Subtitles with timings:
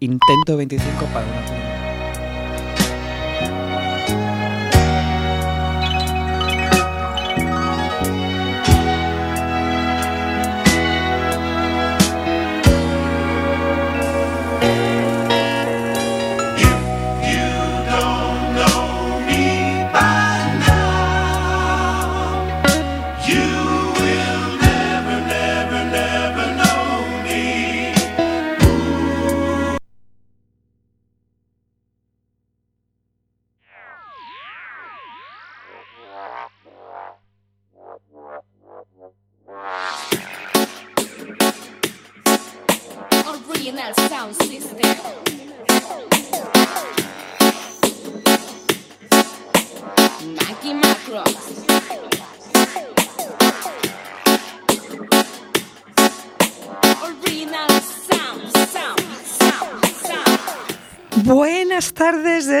[0.00, 1.75] intento 25 para una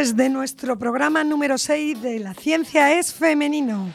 [0.06, 3.92] desde nuestro programa número 6 de La Ciencia es Femenino.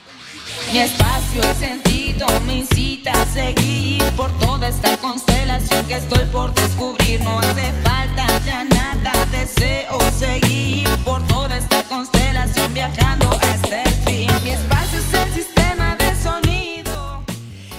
[0.73, 6.53] Mi espacio y sentido me incita a seguir por toda esta constelación que estoy por
[6.53, 7.21] descubrir.
[7.21, 14.29] No hace falta ya nada, deseo seguir por toda esta constelación viajando hasta el fin.
[14.43, 17.23] Mi espacio es el sistema de sonido.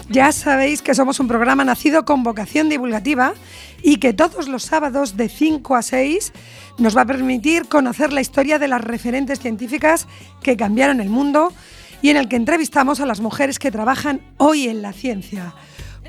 [0.08, 3.34] Ya sabéis que somos un programa nacido con vocación divulgativa
[3.82, 6.32] y que todos los sábados de 5 a 6
[6.78, 10.06] nos va a permitir conocer la historia de las referentes científicas
[10.42, 11.52] que cambiaron el mundo
[12.00, 15.54] y en el que entrevistamos a las mujeres que trabajan hoy en la ciencia.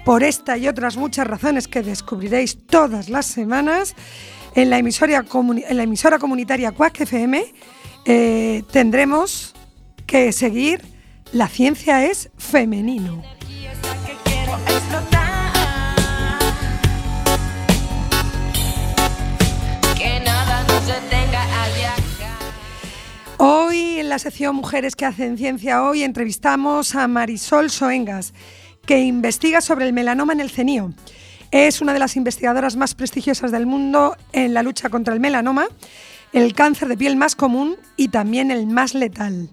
[0.05, 3.95] Por esta y otras muchas razones que descubriréis todas las semanas,
[4.55, 7.45] en la emisora, en la emisora comunitaria Quack FM
[8.05, 9.53] eh, tendremos
[10.05, 10.81] que seguir
[11.31, 13.23] La ciencia es femenino.
[23.45, 28.33] Hoy en la sección Mujeres que hacen ciencia hoy entrevistamos a Marisol Soengas,
[28.85, 30.93] que investiga sobre el melanoma en el cenío.
[31.51, 35.67] Es una de las investigadoras más prestigiosas del mundo en la lucha contra el melanoma,
[36.31, 39.49] el cáncer de piel más común y también el más letal.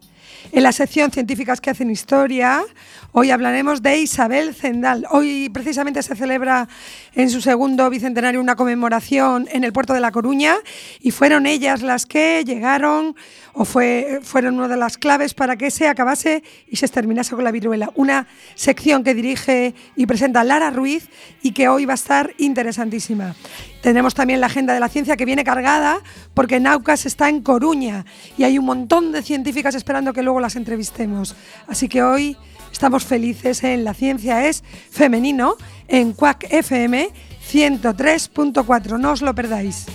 [0.52, 2.64] En la sección Científicas que hacen historia,
[3.12, 5.06] hoy hablaremos de Isabel Zendal.
[5.10, 6.68] Hoy precisamente se celebra
[7.14, 10.56] en su segundo bicentenario una conmemoración en el puerto de La Coruña
[11.00, 13.14] y fueron ellas las que llegaron
[13.52, 17.44] o fue, fueron una de las claves para que se acabase y se exterminase con
[17.44, 17.92] la viruela.
[17.94, 21.08] Una sección que dirige y presenta Lara Ruiz
[21.42, 23.36] y que hoy va a estar interesantísima.
[23.80, 26.00] Tenemos también la agenda de la ciencia que viene cargada
[26.34, 28.04] porque Naucas está en Coruña
[28.36, 31.34] y hay un montón de científicas esperando que luego las entrevistemos.
[31.66, 32.36] Así que hoy
[32.70, 35.56] estamos felices en La ciencia es femenino
[35.88, 37.08] en Quack FM
[37.50, 38.98] 103.4.
[38.98, 39.86] No os lo perdáis.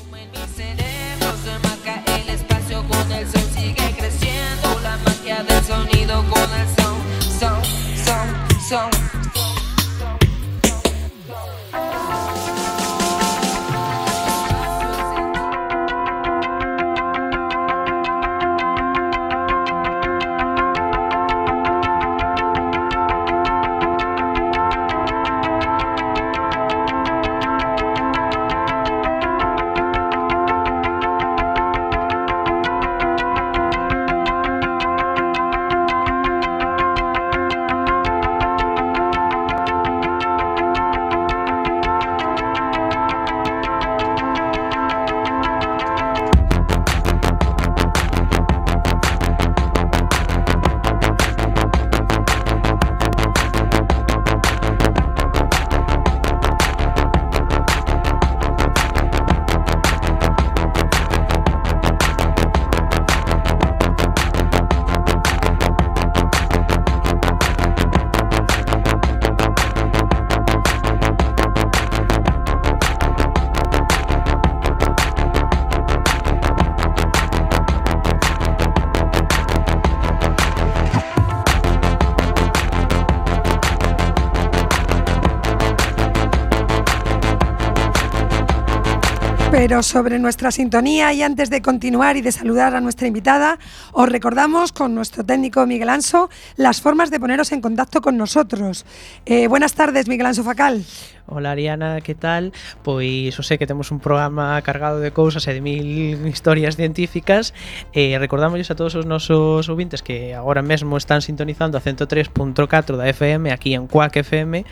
[89.68, 93.58] Pero sobre nuestra sintonía y antes de continuar y de saludar a nuestra invitada,
[93.94, 98.86] os recordamos con nuestro técnico Miguel Anso las formas de poneros en contacto con nosotros.
[99.26, 100.86] Eh, buenas tardes, Miguel Anso Facal.
[101.28, 102.54] Hola Ariana, que tal?
[102.84, 107.58] Pois o sei que temos un programa cargado de cousas e de mil historias científicas
[107.90, 109.66] e recordamos a todos os nosos
[110.06, 114.70] que agora mesmo están sintonizando a 103.4 da FM aquí en Quack FM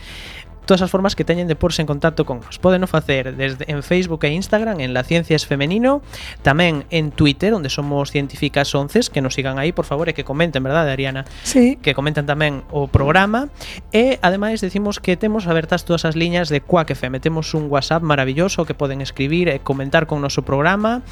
[0.66, 2.60] todas as formas que teñen de porse en contacto con nos.
[2.60, 6.02] Poden facer desde en Facebook e Instagram en La Ciencia es Femenino,
[6.42, 10.24] tamén en Twitter, onde somos científicas onces, que nos sigan aí, por favor, e que
[10.24, 11.26] comenten, verdade, Ariana?
[11.44, 11.80] Sí.
[11.82, 13.52] Que comenten tamén o programa.
[13.92, 17.20] E, ademais, decimos que temos abertas todas as liñas de Quack FM.
[17.20, 21.04] Temos un WhatsApp maravilloso que poden escribir e comentar con noso programa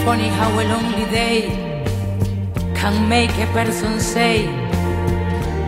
[0.06, 1.75] Funny how a lonely day
[2.86, 4.46] can make a person say,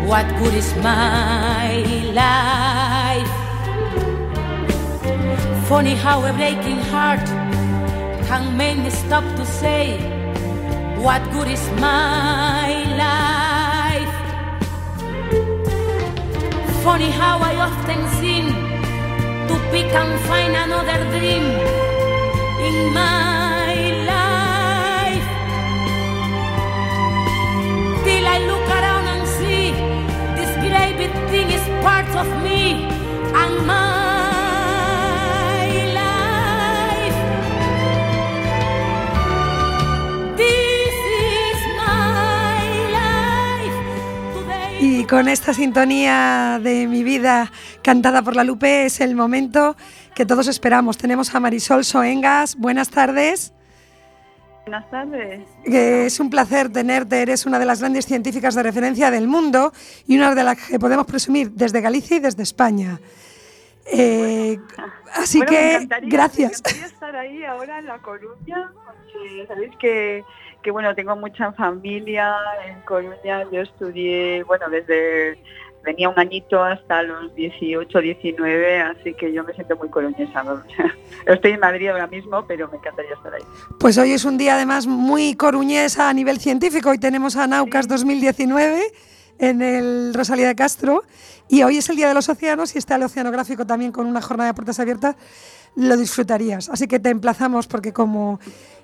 [0.06, 1.66] What good is my
[2.14, 3.34] life?
[5.68, 7.26] Funny how a breaking heart
[8.30, 9.98] can make me stop to say,
[11.06, 12.70] What good is my
[13.04, 14.16] life?
[16.84, 18.46] Funny how I often seem
[19.50, 21.46] to pick and find another dream
[22.68, 23.37] in my
[28.30, 28.50] And
[40.38, 40.68] this
[44.80, 47.52] Y con esta sintonía de mi vida
[47.82, 49.76] cantada por la Lupe es el momento
[50.14, 50.98] que todos esperamos.
[50.98, 52.56] Tenemos a Marisol Soengas.
[52.58, 53.54] Buenas tardes.
[54.68, 55.40] Buenas tardes.
[55.64, 57.22] Es un placer tenerte.
[57.22, 59.72] Eres una de las grandes científicas de referencia del mundo
[60.06, 63.00] y una de las que podemos presumir desde Galicia y desde España.
[63.86, 64.58] Eh,
[65.14, 66.62] así Bueno, me que encantaría- gracias.
[66.82, 70.26] Me estar ahí ahora en La Coruña, porque sabéis que,
[70.62, 72.36] que, bueno, tengo mucha familia
[72.68, 73.50] en Coruña.
[73.50, 75.42] Yo estudié, bueno, desde
[75.88, 80.44] venía un añito hasta los 18, 19, así que yo me siento muy coruñesa.
[80.44, 80.62] ¿no?
[81.26, 83.44] Estoy en Madrid ahora mismo, pero me encantaría estar ahí.
[83.80, 86.90] Pues hoy es un día además muy coruñesa a nivel científico.
[86.90, 88.82] Hoy tenemos a Naucas 2019
[89.40, 91.04] en el Rosalía de Castro
[91.48, 94.22] y hoy es el Día de los Océanos y está el Oceanográfico también con una
[94.22, 95.16] jornada de puertas abiertas.
[95.78, 96.70] Lo disfrutarías.
[96.70, 98.40] Así que te emplazamos porque como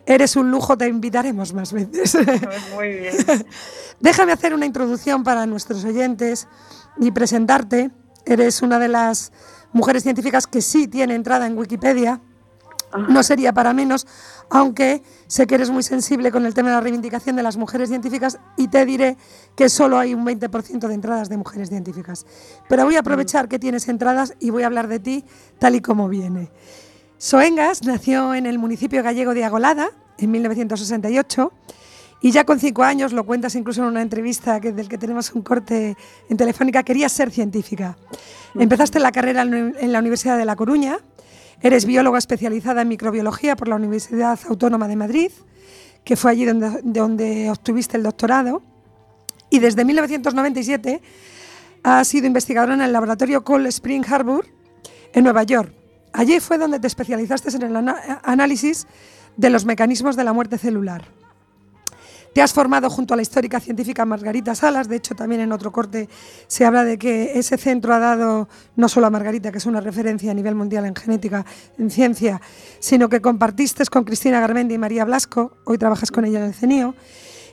[0.05, 2.15] eres un lujo te invitaremos más veces.
[2.75, 3.15] Muy bien.
[3.99, 6.47] Déjame hacer una introducción para nuestros oyentes
[6.97, 7.89] y presentarte.
[8.25, 9.31] Eres una de las
[9.71, 12.21] mujeres científicas que sí tiene entrada en Wikipedia.
[13.09, 14.05] No sería para menos,
[14.51, 17.89] aunque sé que eres muy sensible con el tema de la reivindicación de las mujeres
[17.89, 19.17] científicas y te diré
[19.55, 22.27] que solo hay un 20% de entradas de mujeres científicas.
[22.69, 25.25] Pero voy a aprovechar que tienes entradas y voy a hablar de ti
[25.57, 26.51] tal y como viene.
[27.23, 31.53] Soengas nació en el municipio gallego de Agolada en 1968
[32.19, 35.31] y ya con cinco años, lo cuentas incluso en una entrevista que, del que tenemos
[35.31, 35.95] un corte
[36.29, 37.97] en Telefónica, querías ser científica.
[38.55, 40.97] Empezaste la carrera en la Universidad de La Coruña,
[41.61, 45.31] eres bióloga especializada en microbiología por la Universidad Autónoma de Madrid,
[46.03, 48.63] que fue allí donde, donde obtuviste el doctorado,
[49.49, 51.01] y desde 1997
[51.83, 54.45] has sido investigadora en el laboratorio Cold Spring Harbor
[55.13, 55.82] en Nueva York.
[56.13, 58.87] Allí fue donde te especializaste en el análisis
[59.35, 61.05] de los mecanismos de la muerte celular.
[62.33, 65.71] Te has formado junto a la histórica científica Margarita Salas, de hecho también en otro
[65.71, 66.09] corte
[66.47, 69.81] se habla de que ese centro ha dado no solo a Margarita, que es una
[69.81, 71.45] referencia a nivel mundial en genética,
[71.77, 72.41] en ciencia,
[72.79, 76.53] sino que compartiste con Cristina Garmendi y María Blasco, hoy trabajas con ella en el
[76.55, 76.95] CENIO,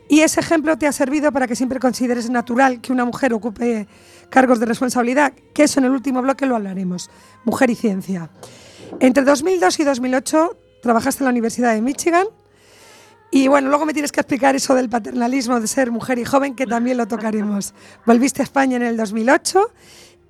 [0.08, 3.86] y ese ejemplo te ha servido para que siempre consideres natural que una mujer ocupe
[4.30, 7.10] cargos de responsabilidad, que eso en el último bloque lo hablaremos,
[7.44, 8.30] mujer y ciencia.
[9.00, 12.26] Entre 2002 y 2008 trabajaste en la Universidad de Michigan,
[13.32, 16.56] y bueno, luego me tienes que explicar eso del paternalismo de ser mujer y joven,
[16.56, 17.74] que también lo tocaremos.
[18.04, 19.70] Volviste a España en el 2008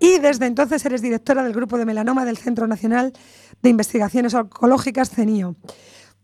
[0.00, 3.14] y desde entonces eres directora del grupo de melanoma del Centro Nacional
[3.62, 5.57] de Investigaciones Oncológicas CENIO,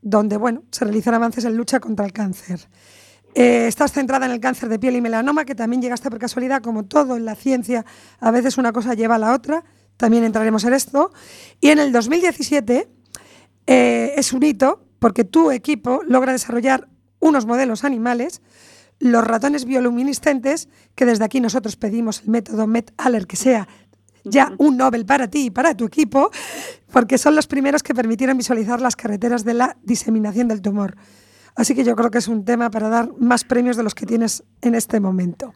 [0.02, 2.60] donde bueno, se realizan avances en lucha contra el cáncer.
[3.38, 6.62] Eh, estás centrada en el cáncer de piel y melanoma, que también llegaste por casualidad,
[6.62, 7.84] como todo en la ciencia,
[8.18, 9.62] a veces una cosa lleva a la otra,
[9.98, 11.12] también entraremos en esto.
[11.60, 12.88] Y en el 2017
[13.66, 16.88] eh, es un hito porque tu equipo logra desarrollar
[17.20, 18.40] unos modelos animales,
[19.00, 23.68] los ratones bioluminiscentes, que desde aquí nosotros pedimos el método Met-Aller que sea
[24.24, 26.30] ya un Nobel para ti y para tu equipo,
[26.90, 30.96] porque son los primeros que permitieron visualizar las carreteras de la diseminación del tumor.
[31.56, 34.06] Así que yo creo que es un tema para dar más premios de los que
[34.06, 35.54] tienes en este momento.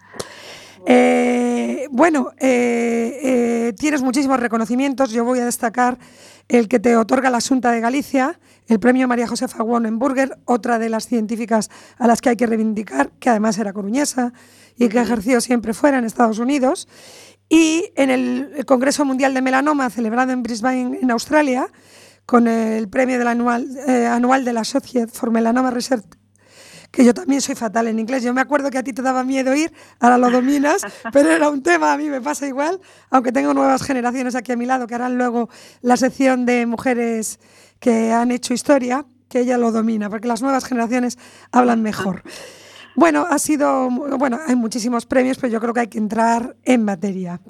[0.87, 5.11] Eh, bueno, eh, eh, tienes muchísimos reconocimientos.
[5.11, 5.99] Yo voy a destacar
[6.49, 10.88] el que te otorga la Junta de Galicia, el premio María Josefa Wonenburger, otra de
[10.88, 14.33] las científicas a las que hay que reivindicar, que además era coruñesa
[14.76, 16.88] y que ejerció siempre fuera en Estados Unidos.
[17.49, 21.69] Y en el Congreso Mundial de Melanoma, celebrado en Brisbane, en Australia,
[22.30, 26.04] con el premio del anual, eh, anual de la Sociedad for Melanoma Research,
[26.92, 28.22] que yo también soy fatal en inglés.
[28.22, 30.80] Yo me acuerdo que a ti te daba miedo ir, ahora lo dominas,
[31.12, 34.56] pero era un tema, a mí me pasa igual, aunque tengo nuevas generaciones aquí a
[34.56, 35.49] mi lado que harán luego
[35.80, 37.40] la sección de mujeres
[37.80, 41.18] que han hecho historia, que ella lo domina, porque las nuevas generaciones
[41.50, 42.22] hablan mejor.
[42.96, 46.84] Bueno, ha sido, bueno, hay muchísimos premios, pero yo creo que hay que entrar en
[46.84, 47.40] materia.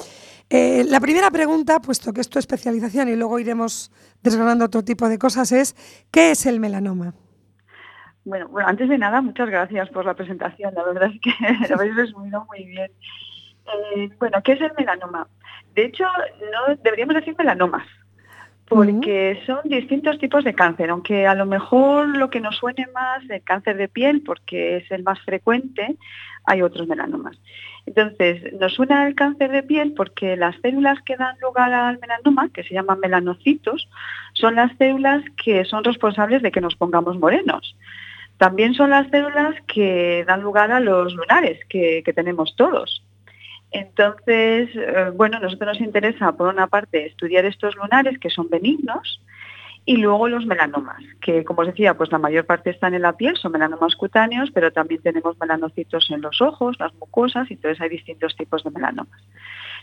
[0.52, 5.08] Eh, la primera pregunta, puesto que es tu especialización y luego iremos desgranando otro tipo
[5.08, 5.76] de cosas, es
[6.10, 7.14] ¿qué es el melanoma?
[8.24, 10.74] Bueno, bueno, antes de nada, muchas gracias por la presentación.
[10.74, 11.30] La verdad es que
[11.68, 12.90] lo habéis resumido muy bien.
[13.94, 15.28] Eh, bueno, ¿qué es el melanoma?
[15.76, 17.86] De hecho, no deberíamos decir melanomas,
[18.66, 23.22] porque son distintos tipos de cáncer, aunque a lo mejor lo que nos suene más
[23.30, 25.96] el cáncer de piel, porque es el más frecuente,
[26.44, 27.36] hay otros melanomas.
[27.90, 32.48] Entonces, nos suena el cáncer de piel porque las células que dan lugar al melanoma,
[32.48, 33.88] que se llaman melanocitos,
[34.32, 37.76] son las células que son responsables de que nos pongamos morenos.
[38.38, 43.02] También son las células que dan lugar a los lunares que tenemos todos.
[43.72, 49.20] Entonces, eh, bueno, nosotros nos interesa, por una parte, estudiar estos lunares que son benignos
[49.84, 53.16] y luego los melanomas, que como os decía, pues la mayor parte están en la
[53.16, 57.80] piel, son melanomas cutáneos, pero también tenemos melanocitos en los ojos, las mucosas, y entonces
[57.80, 59.20] hay distintos tipos de melanomas.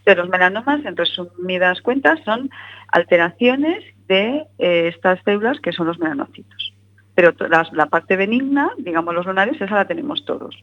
[0.06, 2.50] Pero los melanomas, en resumidas cuentas, son
[2.90, 6.74] alteraciones de eh, estas células que son los melanocitos.
[7.16, 10.56] Pero la parte benigna, digamos los lunares, esa la tenemos todos.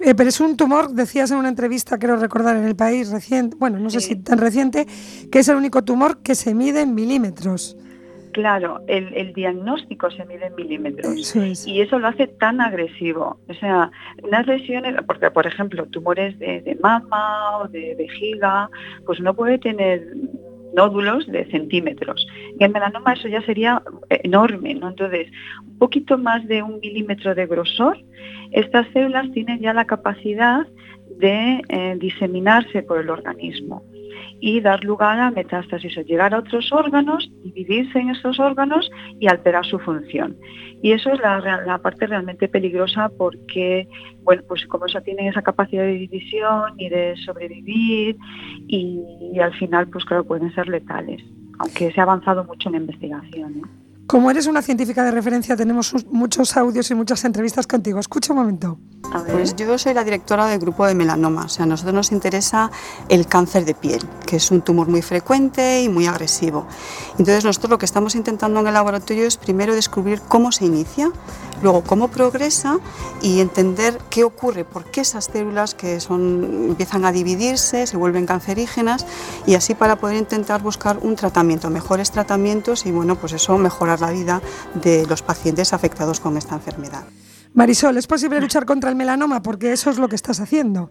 [0.00, 3.56] Eh, pero es un tumor, decías en una entrevista, quiero recordar, en el país reciente,
[3.58, 4.86] bueno, no sé si tan reciente,
[5.30, 7.76] que es el único tumor que se mide en milímetros.
[8.32, 11.36] Claro, el, diagnóstico se mide en milímetros
[11.66, 13.38] y eso lo hace tan agresivo.
[13.48, 13.90] O sea,
[14.22, 18.70] unas lesiones, porque por ejemplo, tumores de, de mama o de vejiga,
[19.04, 20.06] pues uno puede tener
[20.74, 22.26] nódulos de centímetros.
[22.58, 24.88] Y el melanoma eso ya sería enorme, ¿no?
[24.88, 25.28] Entonces,
[25.66, 27.98] un poquito más de un milímetro de grosor,
[28.52, 30.66] estas células tienen ya la capacidad
[31.18, 33.82] de eh, diseminarse por el organismo
[34.44, 39.28] y dar lugar a metástasis o llegar a otros órganos, dividirse en esos órganos y
[39.28, 40.36] alterar su función.
[40.82, 43.86] Y eso es la, parte realmente peligrosa porque,
[44.24, 48.16] bueno, pues como eso tienen esa capacidad de división y de sobrevivir
[48.66, 51.22] y, al final, pues claro, pueden ser letales,
[51.60, 53.62] aunque se ha avanzado mucho en investigación.
[54.06, 57.98] Como eres una científica de referencia, tenemos muchos audios y muchas entrevistas contigo.
[57.98, 58.78] Escucha un momento.
[59.30, 61.44] Pues yo soy la directora del grupo de melanoma.
[61.44, 62.70] O sea, a nosotros nos interesa
[63.08, 66.66] el cáncer de piel, que es un tumor muy frecuente y muy agresivo.
[67.12, 71.10] Entonces, nosotros lo que estamos intentando en el laboratorio es primero descubrir cómo se inicia,
[71.62, 72.78] luego cómo progresa
[73.20, 78.26] y entender qué ocurre, por qué esas células que son, empiezan a dividirse, se vuelven
[78.26, 79.06] cancerígenas
[79.46, 83.91] y así para poder intentar buscar un tratamiento, mejores tratamientos y bueno, pues eso mejorar
[84.00, 84.40] la vida
[84.74, 87.04] de los pacientes afectados con esta enfermedad.
[87.54, 89.42] Marisol, ¿es posible luchar contra el melanoma?
[89.42, 90.90] Porque eso es lo que estás haciendo.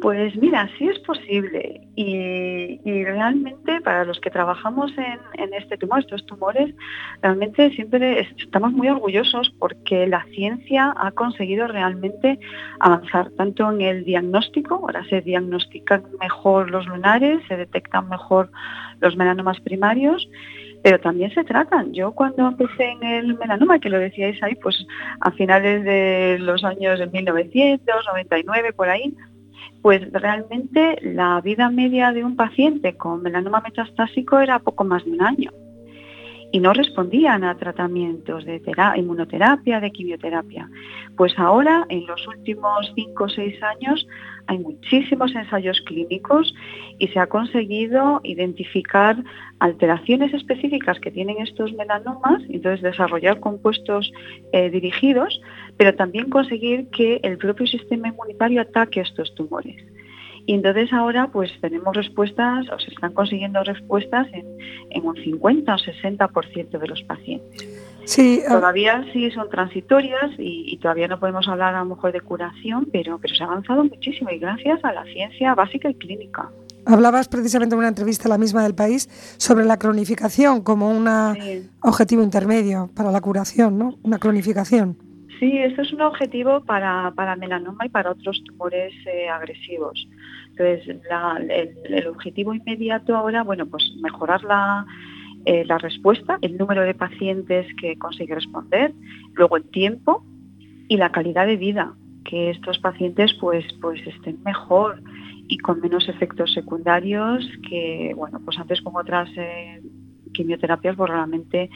[0.00, 6.24] Pues mira, sí es posible y, realmente para los que trabajamos en, este tumor, estos
[6.24, 6.74] tumores,
[7.20, 12.38] realmente siempre estamos muy orgullosos porque la ciencia ha conseguido realmente
[12.78, 18.50] avanzar tanto en el diagnóstico, ahora se diagnostican mejor los lunares, se detectan mejor
[19.00, 20.30] los melanomas primarios,
[20.82, 21.92] pero también se tratan.
[21.92, 24.86] Yo cuando empecé en el melanoma, que lo decíais ahí, pues
[25.20, 29.14] a finales de los años de 1999, por ahí,
[29.82, 35.12] pues realmente la vida media de un paciente con melanoma metastásico era poco más de
[35.12, 35.50] un año.
[36.52, 38.60] Y no respondían a tratamientos de
[38.96, 40.68] inmunoterapia, de quimioterapia.
[41.16, 44.04] Pues ahora, en los últimos cinco o seis años,
[44.50, 46.52] hay muchísimos ensayos clínicos
[46.98, 49.16] y se ha conseguido identificar
[49.60, 54.12] alteraciones específicas que tienen estos melanomas, entonces desarrollar compuestos
[54.52, 55.40] eh, dirigidos,
[55.76, 59.84] pero también conseguir que el propio sistema inmunitario ataque estos tumores.
[60.46, 64.46] Y entonces ahora pues tenemos respuestas, o se están consiguiendo respuestas en,
[64.90, 67.79] en un 50 o 60% de los pacientes.
[68.04, 72.12] Sí, ah, Todavía sí son transitorias y, y todavía no podemos hablar a lo mejor
[72.12, 75.94] de curación, pero, pero se ha avanzado muchísimo y gracias a la ciencia básica y
[75.94, 76.48] clínica.
[76.86, 81.06] hablabas precisamente en una entrevista, la misma del país, sobre la cronificación como un
[81.40, 81.68] Sí.
[81.82, 83.94] objetivo intermedio para la curación, ¿no?
[84.02, 84.96] Una cronificación.
[85.38, 90.06] Sí, esto es un objetivo para, para melanoma y para otros tumores eh, agresivos.
[90.50, 94.84] Entonces, la- el, el objetivo inmediato ahora, bueno, pues mejorar la,
[95.46, 98.92] eh, la respuesta, el número de pacientes que consigue responder,
[99.34, 100.24] luego el tiempo
[100.88, 101.94] y la calidad de vida,
[102.24, 105.02] que estos pacientes pues, pues estén mejor
[105.48, 109.82] y con menos efectos secundarios que, bueno, pues antes con otras eh,
[110.32, 111.70] quimioterapias, pues realmente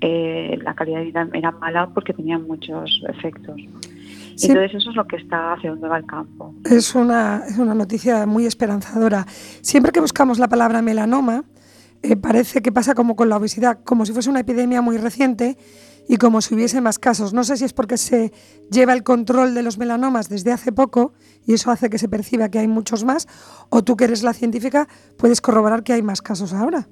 [0.00, 3.60] eh, la calidad de vida era mala porque tenían muchos efectos.
[4.36, 4.48] Sí.
[4.48, 6.54] Entonces eso es lo que está hacia dónde va el campo.
[6.64, 9.26] Es una, es una noticia muy esperanzadora.
[9.26, 11.44] Siempre que buscamos la palabra melanoma,
[12.02, 15.56] eh, parece que pasa como con la obesidad, como si fuese una epidemia muy reciente
[16.08, 17.34] y como si hubiese más casos.
[17.34, 18.32] No sé si es porque se
[18.70, 21.12] lleva el control de los melanomas desde hace poco
[21.46, 23.26] y eso hace que se perciba que hay muchos más,
[23.70, 24.86] o tú que eres la científica
[25.18, 26.88] puedes corroborar que hay más casos ahora.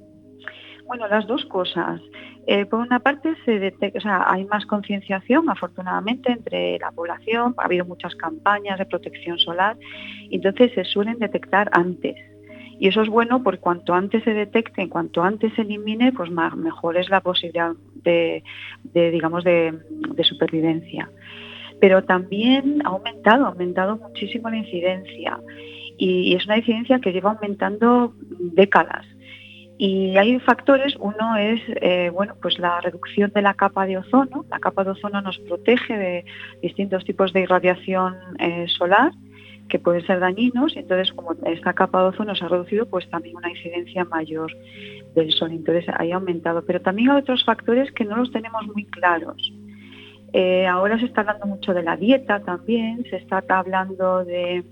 [0.87, 2.01] Bueno, las dos cosas.
[2.47, 3.73] Eh, por una parte, se
[4.05, 7.55] hay más concienciación, afortunadamente, entre la población.
[7.59, 9.77] Ha habido muchas campañas de protección solar,
[10.31, 12.15] entonces se suelen detectar antes.
[12.79, 16.55] Y eso es bueno porque cuanto antes se detecte, cuanto antes se elimine, pues ma-
[16.55, 18.43] mejor es la posibilidad de,
[18.93, 19.75] digamos, de,
[20.23, 21.11] supervivencia.
[21.81, 25.39] Pero también ha aumentado, ha aumentado muchísimo la incidencia.
[25.99, 29.07] Y, y es una incidencia que lleva aumentando décadas.
[29.79, 34.45] Y hay factores, uno es eh, bueno, pues la reducción de la capa de ozono.
[34.51, 36.25] La capa de ozono nos protege de
[36.63, 39.13] distintos tipos de irradiación eh, solar
[39.69, 43.09] que pueden ser dañinos y entonces como esta capa de ozono se ha reducido, pues
[43.11, 44.53] también una incidencia mayor
[45.15, 45.51] del sol.
[45.53, 46.65] Entonces ahí ha aumentado.
[46.65, 49.53] Pero también hay otros factores que no los tenemos muy claros.
[50.33, 54.65] Eh, ahora se está hablando mucho de la dieta también, se está hablando de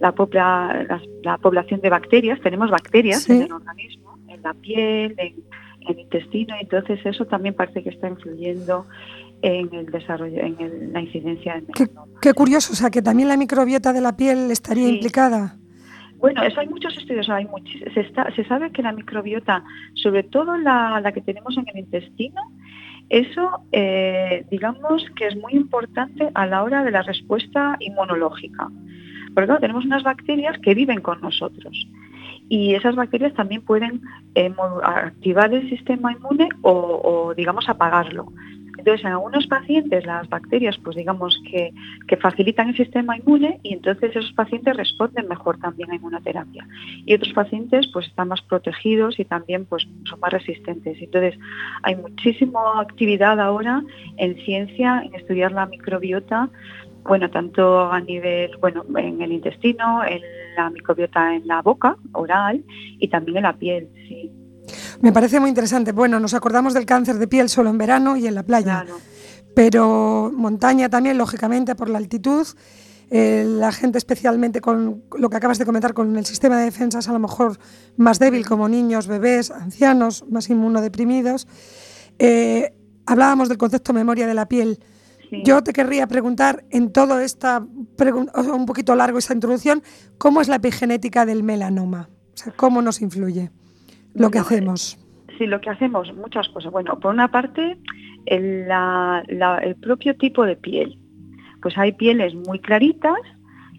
[0.00, 2.40] la, propia, la, la población de bacterias.
[2.40, 3.32] Tenemos bacterias Sí.
[3.32, 5.34] en el organismo, en la piel, en,
[5.80, 8.84] en el intestino, entonces eso también parece que está influyendo
[9.42, 12.12] en el desarrollo, en el- la incidencia del Qué, melanoma.
[12.20, 14.94] qué curioso, o sea, que también la microbiota de la piel estaría Sí.
[14.94, 15.56] implicada.
[16.18, 19.62] Bueno, eso hay muchos estudios, hay muchis- se, está- se sabe que la microbiota,
[19.94, 22.40] sobre todo la, la que tenemos en el intestino,
[23.08, 28.68] eso eh, digamos que es muy importante a la hora de la respuesta inmunológica.
[29.34, 31.86] Porque claro, tenemos unas bacterias que viven con nosotros
[32.48, 34.00] y esas bacterias también pueden
[34.34, 38.32] eh, activar el sistema inmune o, o, digamos apagarlo.
[38.88, 41.74] Entonces, en algunos pacientes las bacterias, pues digamos que,
[42.06, 46.66] que facilitan el sistema inmune y entonces esos pacientes responden mejor también a inmunoterapia.
[47.04, 50.96] Y otros pacientes pues están más protegidos y también pues son más resistentes.
[51.02, 51.38] Entonces,
[51.82, 53.82] hay muchísima actividad ahora
[54.16, 56.48] en ciencia, en estudiar la microbiota,
[57.02, 60.22] bueno, tanto a nivel, bueno, en el intestino, en
[60.56, 62.64] la microbiota en la boca, oral,
[62.98, 64.32] y también en la piel, sí.
[65.00, 65.92] Me parece muy interesante.
[65.92, 68.98] Bueno, nos acordamos del cáncer de piel solo en verano y en la playa, Claro.
[69.54, 72.46] pero montaña también, lógicamente, por la altitud.
[73.10, 77.08] eh, la gente especialmente con lo que acabas de comentar, con el sistema de defensas
[77.08, 77.58] a lo mejor
[77.96, 81.48] más débil, como niños, bebés, ancianos, más inmunodeprimidos.
[82.18, 82.74] Eh,
[83.06, 84.78] hablábamos del concepto memoria de la piel.
[85.30, 85.42] Sí.
[85.42, 89.82] Yo te querría preguntar, en todo esta, un poquito largo esta introducción,
[90.18, 92.10] ¿cómo es la epigenética del melanoma?
[92.34, 93.50] O sea, ¿cómo nos influye
[94.18, 94.98] lo que hacemos?
[95.38, 96.72] Sí, lo que hacemos, muchas cosas.
[96.72, 97.78] Bueno, por una parte,
[98.26, 100.98] el, la- la- el propio tipo de piel.
[101.62, 103.18] Pues hay pieles muy claritas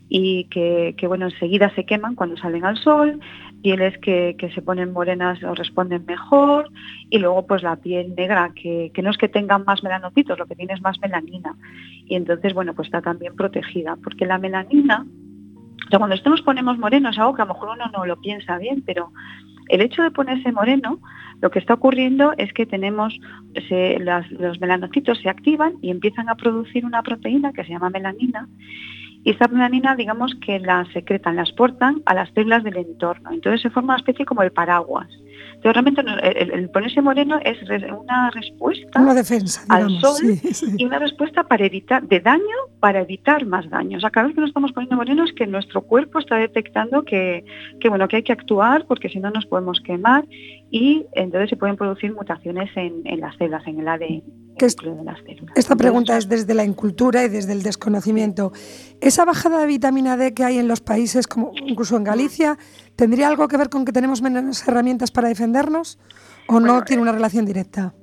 [0.09, 3.19] y que, que, bueno, enseguida se queman cuando salen al sol,
[3.61, 6.69] pieles que, que se ponen morenas o responden mejor,
[7.09, 10.45] y luego pues la piel negra, que, que no es que tengan más melanocitos, lo
[10.47, 11.55] que tiene es más melanina.
[12.05, 16.41] Y entonces, bueno, pues está también protegida, porque la melanina, o sea, cuando esto nos
[16.41, 19.11] ponemos morenos, algo que a lo mejor uno no lo piensa bien, pero
[19.69, 20.99] el hecho de ponerse moreno,
[21.41, 23.17] lo que está ocurriendo es que tenemos,
[24.29, 28.47] los melanocitos se activan y empiezan a producir una proteína que se llama melanina,
[29.23, 33.31] y esta melanina, digamos que la secretan, la exportan a las células del entorno.
[33.31, 35.09] Entonces se forma una especie como de paraguas.
[35.61, 37.57] Entonces, realmente el, ponerse moreno es
[37.91, 40.15] una respuesta una defensa, al sol
[40.77, 42.45] y una respuesta para evitar de daño
[42.79, 43.97] para evitar más daño.
[43.97, 47.03] O sea, cada vez que nos estamos poniendo morenos es que nuestro cuerpo está detectando
[47.03, 47.43] que,
[47.81, 50.23] que, bueno, que hay que actuar porque si no nos podemos quemar
[50.71, 54.23] y entonces se pueden producir mutaciones en, las células, en el ADN.
[54.67, 55.55] De las células.
[55.55, 58.51] Esta pregunta es desde la incultura y desde el desconocimiento.
[59.01, 62.57] ¿Esa bajada de vitamina D que hay en los países, como incluso en Galicia,
[62.95, 65.99] tendría algo que ver con que tenemos menos herramientas para defendernos
[66.47, 67.93] o no tiene una relación directa?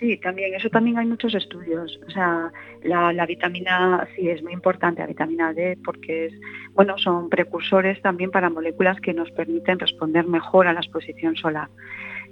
[0.00, 2.00] Sí, también, eso también hay muchos estudios.
[2.08, 2.50] O sea,
[2.82, 6.32] la, vitamina sí es muy importante, la vitamina D, porque es,
[6.72, 11.68] bueno, son precursores también para moléculas que nos permiten responder mejor a la exposición solar.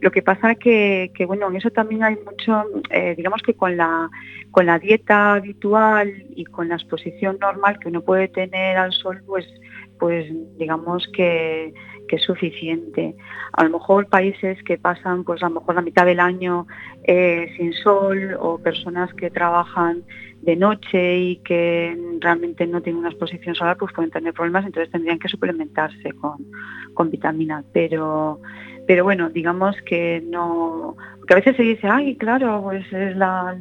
[0.00, 3.76] Lo que pasa que, que bueno, en eso también hay mucho, eh, digamos que con
[3.76, 4.08] la,
[4.50, 9.22] con la dieta habitual y con la exposición normal que uno puede tener al sol,
[9.26, 9.46] pues,
[9.98, 11.74] pues digamos que
[12.08, 13.14] que es suficiente.
[13.52, 16.66] A lo mejor países que pasan pues a lo mejor la mitad del año
[17.04, 20.02] eh, sin sol o personas que trabajan
[20.42, 24.90] de noche y que realmente no tienen una exposición solar pues pueden tener problemas, entonces
[24.90, 26.38] tendrían que suplementarse con,
[26.94, 27.62] con vitamina.
[27.72, 28.40] Pero
[28.88, 30.96] pero bueno, digamos que no,
[31.26, 33.54] que a veces se dice, ay, claro, pues es la,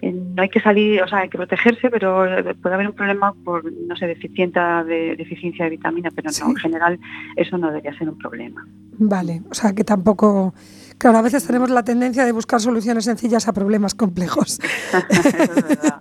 [0.00, 2.24] no hay que salir, o sea, hay que protegerse, pero
[2.62, 6.56] puede haber un problema por, no sé, deficiencia de, deficiencia de vitamina, pero no, en
[6.56, 6.98] general
[7.36, 8.66] eso no debería ser un problema.
[8.92, 10.54] Vale, o sea, que tampoco,
[11.00, 14.60] claro, a veces tenemos la tendencia de buscar soluciones sencillas a problemas complejos.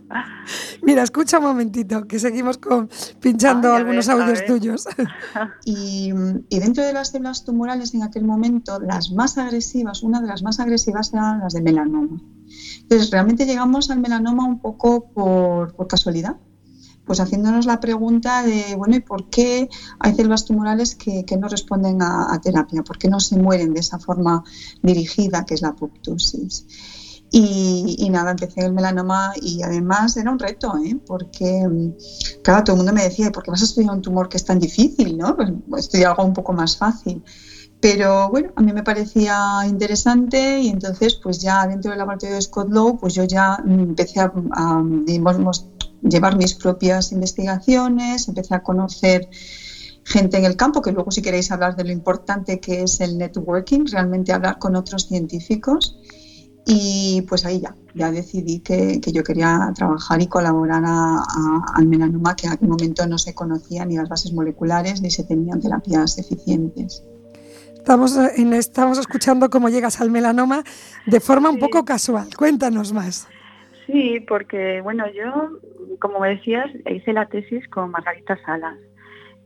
[0.82, 4.88] Mira, escucha un momentito, que seguimos con, pinchando algunos audios tuyos.
[5.66, 6.12] y,
[6.50, 10.44] y dentro de las células tumorales en aquel momento, las más agresivas, una de las
[10.44, 12.22] más agresivas eran las de melanoma.
[12.82, 16.36] Entonces, realmente llegamos al melanoma un poco por, casualidad,
[17.10, 19.68] pues haciéndonos la pregunta de, bueno, ¿y por qué
[20.00, 22.84] hay células tumorales que, no responden a, terapia?
[22.84, 24.44] ¿Por qué no se mueren de esa forma
[24.84, 26.68] dirigida que es la apoptosis?
[27.32, 31.00] Y, nada, empecé el melanoma y además era un reto, ¿eh?
[31.04, 31.68] porque,
[32.44, 34.46] claro, todo el mundo me decía, ¿por qué vas a estudiar un tumor que es
[34.46, 35.18] tan difícil?
[35.18, 35.36] ¿no?
[35.68, 37.24] Pues estudiar algo un poco más fácil.
[37.82, 42.42] Pero bueno, a mí me parecía interesante y entonces pues ya dentro del laboratorio de
[42.44, 44.32] Scott Lowe pues yo ya empecé a,
[46.02, 49.30] llevar mis propias investigaciones, empecé a conocer
[50.04, 53.18] gente en el campo, que luego si queréis hablar de lo importante que es el
[53.18, 56.00] networking, realmente hablar con otros científicos.
[56.66, 62.48] Y pues ahí ya, ya decidí que, yo quería trabajar y colaborar al melanoma, que
[62.48, 67.04] en aquel momento no se conocían ni las bases moleculares ni se tenían terapias eficientes.
[67.76, 70.64] Estamos, en, estamos escuchando cómo llegas al melanoma
[71.08, 72.28] de forma un poco casual.
[72.36, 73.28] Cuéntanos más.
[73.92, 75.60] Sí, porque bueno, yo,
[76.00, 78.78] como decías, hice la tesis con Margarita Salas,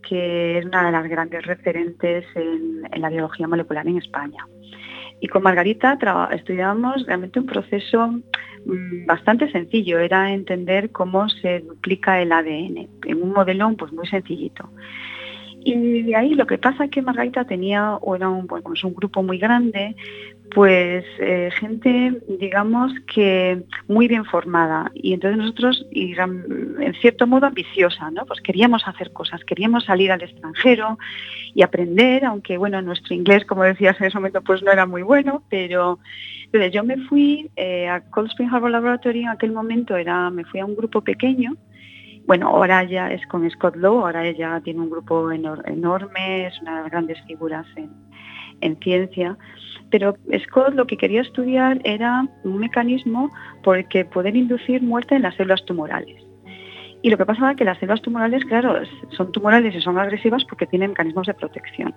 [0.07, 4.45] que es una de las grandes referentes en, la biología molecular en España.
[5.21, 5.97] Y con Margarita
[6.31, 8.07] estudiábamos realmente un proceso
[8.65, 14.07] mm, bastante sencillo, era entender cómo se duplica el ADN en un modelo pues, muy
[14.07, 14.69] sencillito.
[15.65, 18.93] Y de ahí lo que pasa es que Margarita tenía, o era un, pues, un
[18.93, 19.95] grupo muy grande,
[20.53, 24.91] pues eh, gente, digamos que muy bien formada.
[24.93, 28.25] Y entonces nosotros, y, en cierto modo, ambiciosa, ¿no?
[28.25, 30.99] Pues queríamos hacer cosas, queríamos salir al extranjero
[31.55, 35.01] y aprender, aunque bueno, nuestro inglés, como decías en ese momento, pues no era muy
[35.01, 35.99] bueno, pero
[36.45, 40.45] entonces yo me fui eh, a Cold Spring Harbor Laboratory, en aquel momento era, me
[40.45, 41.55] fui a un grupo pequeño,
[42.25, 46.77] bueno, ahora ya es con Scott Lowe, ahora ella tiene un grupo enorme, es una
[46.77, 47.89] de las grandes figuras en,
[48.63, 49.37] en ciencia,
[49.89, 53.29] pero Scott lo que quería estudiar era un mecanismo
[53.63, 56.23] por el que poder inducir muerte en las células tumorales.
[57.03, 60.45] Y lo que pasaba es que las células tumorales, claro, son tumorales y son agresivas
[60.45, 61.93] porque tienen mecanismos de protección.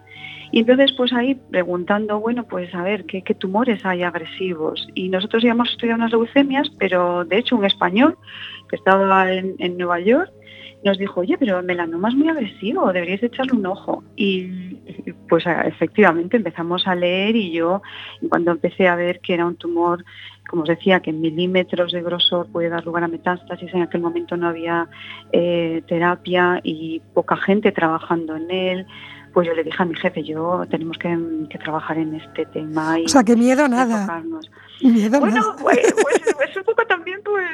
[0.50, 4.88] Y entonces, pues ahí preguntando, bueno, pues a ver, ¿qué, tumores hay agresivos?
[4.94, 8.18] Y nosotros íbamos a estudiar unas leucemias, pero de hecho un español
[8.68, 10.33] que estaba en, Nueva York
[10.85, 14.05] nos dijo, oye, pero el melanoma es muy agresivo, deberíais echarle un ojo.
[14.15, 14.77] Y
[15.29, 17.83] pues efectivamente empezamos a leer y yo
[18.29, 20.05] cuando empecé a ver que era un tumor
[20.47, 23.73] como os decía, que en milímetros de grosor puede dar lugar a metástasis.
[23.75, 24.89] En aquel momento no había
[25.33, 28.87] eh, terapia y poca gente trabajando en él.
[29.37, 31.14] Pues yo le dije a mi jefe, yo tenemos que,
[31.59, 32.99] trabajar en este tema.
[32.99, 34.25] Y o sea, que miedo nada.
[34.81, 37.46] Miedo bueno, Pues, pues, pues, un poco también, pues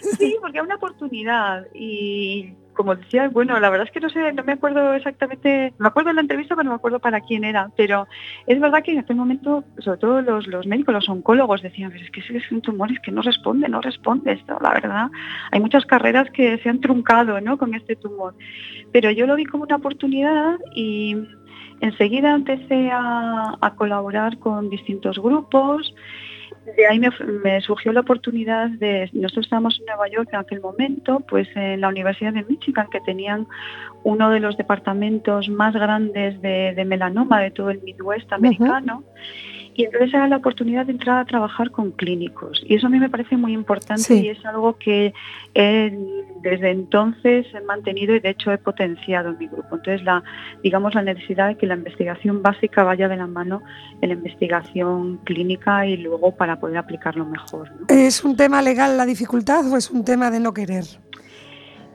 [0.16, 4.32] sí, porque hay una oportunidad y como decía, bueno, la verdad es que no sé,
[4.32, 7.42] no me acuerdo exactamente, me acuerdo de la entrevista, pero no me acuerdo para quién
[7.42, 8.06] era, pero
[8.46, 12.10] es verdad que en aquel momento, sobre todo los, los médicos, los oncólogos decían, es
[12.10, 15.08] que es un tumor, es que no responde, no responde esto, la verdad.
[15.50, 17.58] Hay muchas carreras que se han truncado ¿no?
[17.58, 18.34] con este tumor,
[18.92, 21.16] pero yo lo vi como una oportunidad y
[21.80, 25.94] enseguida empecé a colaborar con distintos grupos.
[26.74, 27.10] De ahí me,
[27.44, 31.80] me, surgió la oportunidad de, nosotros estábamos en Nueva York en aquel momento, pues en
[31.80, 33.46] la Universidad de Michigan, que tenían
[34.02, 39.04] uno de los departamentos más grandes de, de melanoma de todo el Midwest americano.
[39.04, 42.62] Uh -huh y entonces era la oportunidad de entrar a trabajar con clínicos.
[42.66, 44.24] Y eso a mí me parece muy importante sí.
[44.24, 45.12] y es algo que
[45.54, 45.98] he,
[46.40, 49.76] desde entonces he mantenido y de hecho he potenciado en mi grupo.
[49.76, 50.24] Entonces, la,
[50.62, 53.60] digamos, la necesidad de que la investigación básica vaya de la mano
[54.00, 57.70] en la investigación clínica y luego para poder aplicarlo mejor.
[57.72, 57.86] ¿no?
[57.88, 60.84] ¿Es un tema legal la dificultad o es un tema de no querer?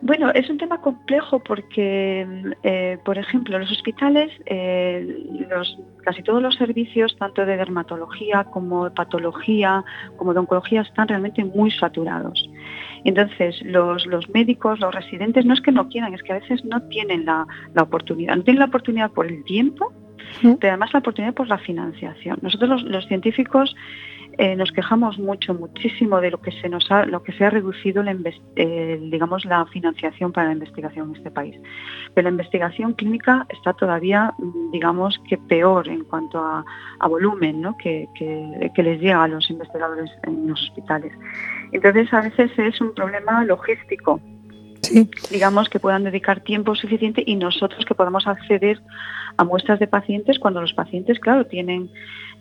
[0.03, 2.27] Bueno, es un tema complejo porque,
[2.63, 8.85] eh, por ejemplo, los hospitales, eh, los, casi todos los servicios, tanto de dermatología como
[8.85, 9.83] de patología,
[10.17, 12.49] como de oncología, están realmente muy saturados.
[13.03, 16.65] Entonces, los, los, médicos, los residentes, no es que no quieran, es que a veces
[16.65, 18.35] no tienen la, la oportunidad.
[18.35, 19.93] No tienen la oportunidad por el tiempo,
[20.41, 20.55] ¿Sí?
[20.59, 22.39] pero además la oportunidad por la financiación.
[22.41, 23.75] Nosotros los, los científicos
[24.37, 27.49] eh, nos quejamos mucho, muchísimo de lo que se nos ha, lo que se ha
[27.49, 28.15] reducido la,
[28.55, 31.55] eh, digamos la financiación para la investigación en este país.
[32.13, 34.33] Pero la investigación clínica está todavía,
[34.71, 36.63] digamos que peor en cuanto a,
[36.99, 37.77] a volumen, ¿no?
[37.77, 41.13] que, que, que, les llega a los investigadores en los hospitales.
[41.71, 44.19] Entonces a veces es un problema logístico.
[44.81, 45.07] Sí.
[45.29, 48.81] digamos que puedan dedicar tiempo suficiente y nosotros que podamos acceder
[49.37, 51.91] a muestras de pacientes cuando los pacientes, claro, tienen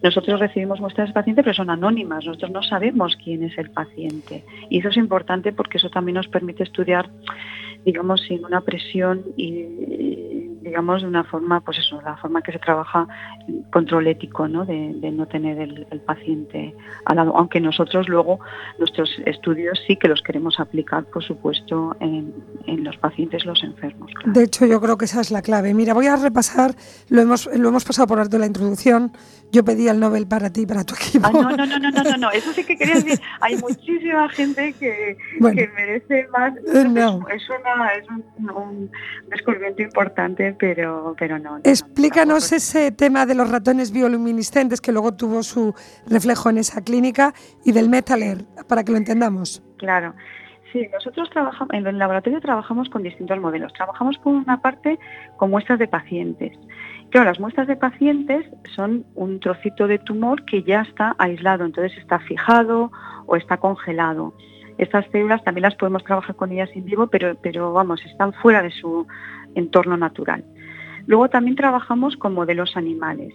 [0.02, 2.24] nosotros recibimos muestras de paciente, pero son anónimas.
[2.24, 4.44] Nosotros no sabemos quién es el paciente.
[4.70, 7.10] Y eso es importante porque eso también nos permite estudiar,
[7.84, 9.62] digamos, sin una presión y,
[10.62, 13.06] digamos, de una forma, pues eso, la forma que se trabaja,
[13.70, 14.64] control ético, ¿no?
[14.64, 17.36] De, de no tener el, paciente al lado.
[17.36, 18.40] Aunque nosotros luego,
[18.78, 22.32] nuestros estudios sí que los queremos aplicar, por supuesto, en,
[22.84, 24.10] los pacientes, los enfermos.
[24.24, 25.74] De hecho, yo creo que esa es la clave.
[25.74, 26.74] Mira, voy a repasar,
[27.10, 29.12] lo hemos, lo hemos pasado por alto la introducción.
[29.52, 31.26] Yo pedí el Nobel para ti, para tu equipo.
[31.26, 33.20] Ah, no, no, no, no, no, no, eso sí que quería decir.
[33.40, 36.54] Hay muchísima gente que, bueno, que merece más.
[36.72, 37.26] No.
[37.28, 38.90] Es, una, es un, un,
[39.28, 41.58] descubrimiento importante, pero, pero no.
[41.58, 45.74] no Explícanos no, ese tema de los ratones bioluminiscentes que luego tuvo su
[46.06, 47.34] reflejo en esa clínica
[47.64, 49.62] y del Metaler, para que lo entendamos.
[49.78, 50.14] Claro.
[50.72, 53.72] Sí, nosotros trabajamos, en el laboratorio trabajamos con distintos modelos.
[53.72, 54.98] Trabajamos por una parte
[55.36, 56.56] con muestras de pacientes.
[57.10, 58.46] Claro, las muestras de pacientes
[58.76, 62.92] son un trocito de tumor que ya está aislado, entonces está fijado
[63.26, 64.32] o está congelado.
[64.78, 68.70] Estas células también las podemos trabajar con ellas in vivo, pero, vamos, están fuera de
[68.70, 69.08] su
[69.56, 70.44] entorno natural.
[71.06, 73.34] Luego también trabajamos con modelos animales.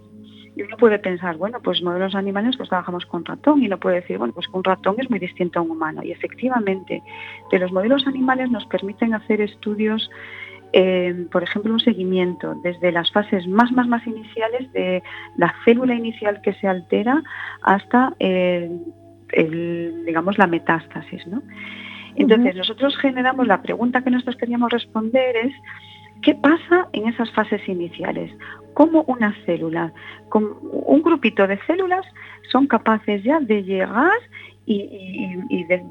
[0.56, 3.98] Y uno puede pensar, bueno, pues modelos animales pues trabajamos con ratón y uno puede
[3.98, 6.02] decir, bueno, pues un ratón es muy distinto a un humano.
[6.02, 7.04] Y efectivamente,
[7.52, 10.10] de los modelos animales nos permiten hacer estudios
[10.78, 15.02] eh, por ejemplo, un seguimiento desde las fases más, más, más iniciales de
[15.38, 17.24] la célula inicial que se altera
[17.62, 18.82] hasta, el,
[19.32, 21.26] el, digamos, la metástasis.
[21.28, 21.42] ¿no?
[22.18, 22.58] Entonces, uh -huh.
[22.58, 25.54] nosotros generamos, la pregunta que nosotros queríamos responder es,
[26.22, 28.30] ¿qué pasa en esas fases iniciales?
[28.74, 29.94] ¿Cómo una célula,
[30.28, 32.06] con un grupito de células
[32.52, 34.20] son capaces ya de llegar
[34.66, 35.84] y, y, y de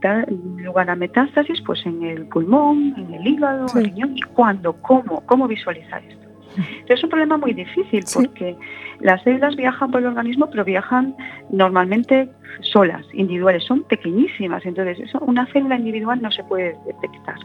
[0.57, 3.79] lugar a metástasis pues en el pulmón, en el hígado, sí.
[3.79, 6.25] el riñón y cuándo, cómo, cómo visualizar esto.
[6.57, 8.57] Entonces es un problema muy difícil porque
[9.01, 11.17] las células viajan por el organismo pero viajan
[11.51, 12.29] normalmente
[12.61, 17.37] solas, individuales, son pequeñísimas, entonces eso, una célula individual no se puede detectar.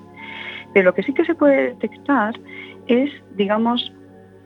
[0.73, 2.39] Pero lo que sí que se puede detectar
[2.87, 3.91] es, digamos,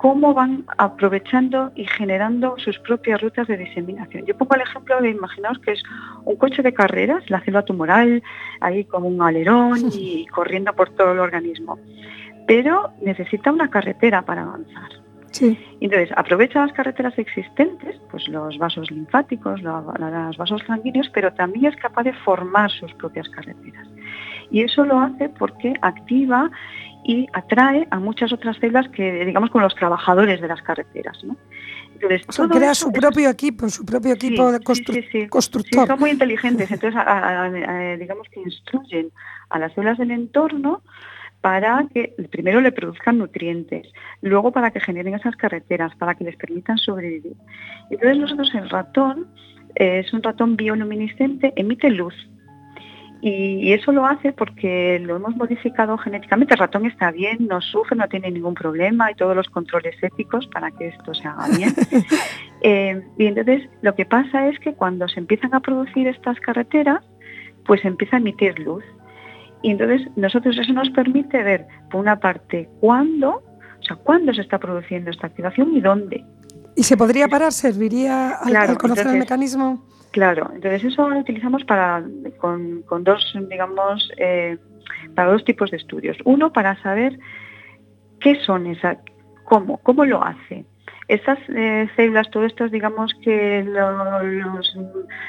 [0.03, 4.25] cómo van aprovechando y generando sus propias rutas de diseminación.
[4.25, 5.83] Yo pongo el ejemplo de, imaginaos que es
[6.25, 8.21] un coche de carreras, la célula tumoral,
[8.59, 11.79] ahí como un alerón y corriendo por todo el organismo.
[12.45, 14.91] Pero necesita una carretera para avanzar.
[15.31, 15.57] Sí.
[15.79, 21.77] Entonces, aprovecha las carreteras existentes, pues los vasos linfáticos, los vasos sanguíneos, pero también es
[21.77, 23.87] capaz de formar sus propias carreteras.
[24.51, 26.51] Y eso lo hace porque activa
[27.03, 31.23] y atrae a muchas otras células que, digamos, como los trabajadores de las carreteras.
[31.23, 31.35] ¿no?
[31.93, 35.27] Entonces, o sea, crea su propio equipo, su propio equipo sí, de constru sí, sí,
[35.27, 35.87] constructor.
[35.87, 39.11] son muy inteligentes, entonces, a, a, a, digamos que instruyen
[39.49, 40.81] a las células del entorno
[41.43, 46.37] para que primero le produzcan nutrientes, luego para que generen esas carreteras, para que les
[46.37, 47.35] permitan sobrevivir.
[47.89, 49.27] Entonces nosotros el ratón,
[49.75, 52.15] eh, es un ratón bioluminiscente, emite luz,
[53.25, 56.55] y, eso lo hace porque lo hemos modificado genéticamente.
[56.55, 60.45] El ratón está bien, no sufre, no tiene ningún problema, hay todos los controles éticos
[60.47, 61.73] para que esto se haga bien.
[62.61, 67.01] eh, y entonces lo que pasa es que cuando se empiezan a producir estas carreteras,
[67.65, 68.83] pues empieza a emitir luz.
[69.61, 73.41] Y entonces nosotros eso nos permite ver, por una parte, cuándo
[73.79, 76.25] O sea, ¿cuándo se está produciendo esta activación y dónde?
[76.75, 77.53] ¿Y se podría parar?
[77.53, 79.81] ¿Serviría al, Claro, al conocer el mecanismo?
[80.13, 82.03] Claro, entonces eso lo utilizamos para
[82.37, 84.59] con, dos, digamos, eh,
[85.15, 86.15] para dos tipos de estudios.
[86.23, 87.17] Uno para saber
[88.19, 88.99] qué son esas,
[89.43, 90.65] cómo, cómo lo hace.
[91.07, 94.77] Estas eh, células, todos estos, digamos que lo- los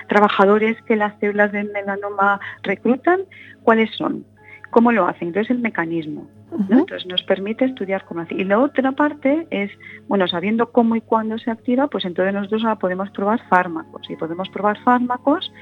[0.09, 3.21] trabajadores que las células del melanoma reclutan,
[3.63, 4.27] ¿cuáles son?
[4.71, 5.29] ¿Cómo lo hacen?
[5.29, 6.29] Entonces el mecanismo.
[6.71, 8.35] Entonces nos permite estudiar cómo hace.
[8.35, 9.71] Y la otra parte es,
[10.09, 14.09] bueno, sabiendo cómo y cuándo se activa, pues entonces nosotros ahora podemos probar fármacos.
[14.09, 15.53] Y podemos probar fármacos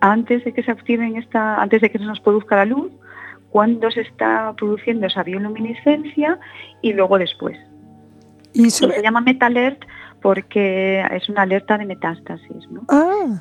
[0.00, 2.92] antes de que se activen esta, antes de que se nos produzca la luz,
[3.50, 6.38] cuándo se está produciendo esa bioluminiscencia
[6.82, 7.58] y luego después.
[8.52, 9.84] Y se llama MetaAlert
[10.20, 12.82] porque es una alerta de metástasis, ¿no?
[12.88, 13.40] Ah,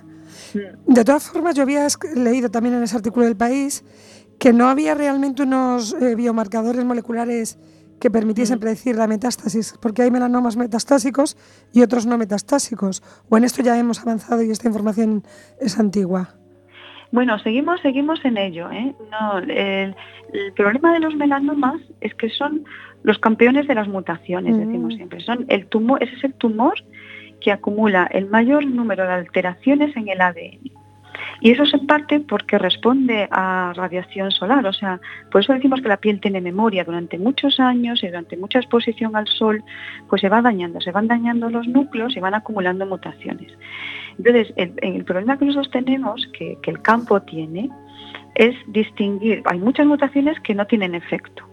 [0.53, 0.93] Mm.
[0.93, 3.84] de todas formas, yo había leído también en ese artículo del país
[4.39, 7.58] que no había realmente unos eh, biomarcadores moleculares
[8.00, 8.60] que permitiesen Mm.
[8.62, 11.38] predecir la metástasis, porque hay melanomas metastásicos
[11.74, 13.02] y otros no metastásicos.
[13.30, 15.24] O en esto ya hemos avanzado y esta información
[15.62, 16.30] es antigua.
[17.12, 18.69] Bueno, seguimos, seguimos en ello.
[18.71, 18.93] ¿eh?
[19.12, 19.95] No, el,
[20.34, 22.65] el problema de los melanomas es que son
[23.04, 24.60] los campeones de las mutaciones, Mm.
[24.60, 25.21] decimos siempre.
[25.21, 26.74] Son el tumor, ese es el tumor
[27.39, 30.71] que acumula el mayor número de alteraciones en el ADN.
[31.41, 34.65] Y eso es en parte porque responde a radiación solar.
[34.65, 34.99] O sea,
[35.31, 36.83] por eso decimos que la piel tiene memoria.
[36.83, 39.63] Durante muchos años y durante mucha exposición al sol,
[40.09, 43.51] pues se va dañando, se van dañando los núcleos y van acumulando mutaciones.
[44.17, 47.69] Entonces, el, problema que nosotros tenemos, que el campo tiene,
[48.35, 49.41] es distinguir.
[49.45, 51.47] Hay muchas mutaciones que no tienen efecto,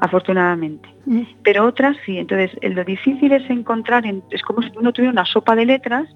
[0.00, 1.22] afortunadamente, Mm.
[1.42, 2.18] pero otras sí.
[2.18, 5.66] Entonces, eh, lo difícil es encontrar, en- es como si uno tuviera una sopa de
[5.66, 6.08] letras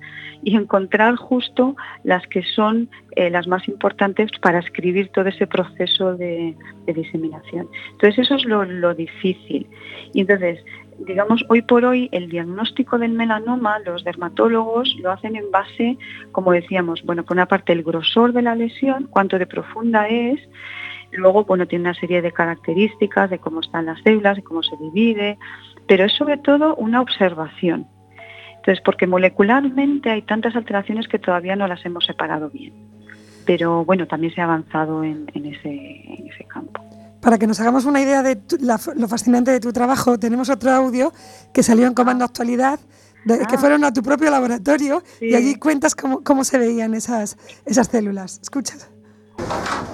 [0.42, 6.16] y encontrar justo las que son eh, las más importantes para escribir todo ese proceso
[6.16, 6.54] de,
[6.86, 7.68] de diseminación.
[7.92, 9.66] Entonces, eso es lo, lo difícil.
[10.14, 10.64] Y entonces,
[11.06, 15.96] digamos, hoy por hoy el diagnóstico del melanoma, los dermatólogos lo hacen en base,
[16.32, 20.40] como decíamos, bueno, por una parte el grosor de la lesión, cuánto de profunda es,
[21.12, 24.77] luego, bueno, tiene una serie de características de cómo están las células, de cómo se
[24.77, 25.38] divide,
[25.88, 27.87] pero es sobre todo una observación.
[28.57, 32.75] Entonces, porque molecularmente hay tantas alteraciones que todavía no las hemos separado bien.
[33.46, 36.83] Pero bueno, también se ha avanzado en, en ese, en ese campo.
[37.23, 40.49] Para que nos hagamos una idea de tu- la lo fascinante de tu trabajo, tenemos
[40.51, 41.12] otro audio
[41.53, 42.79] que salió en Comando Actualidad,
[43.25, 43.59] de- que Ah.
[43.59, 45.35] fueron a tu propio laboratorio y Sí.
[45.35, 48.38] allí cuentas cómo, cómo se veían esas, esas células.
[48.42, 48.75] Escucha.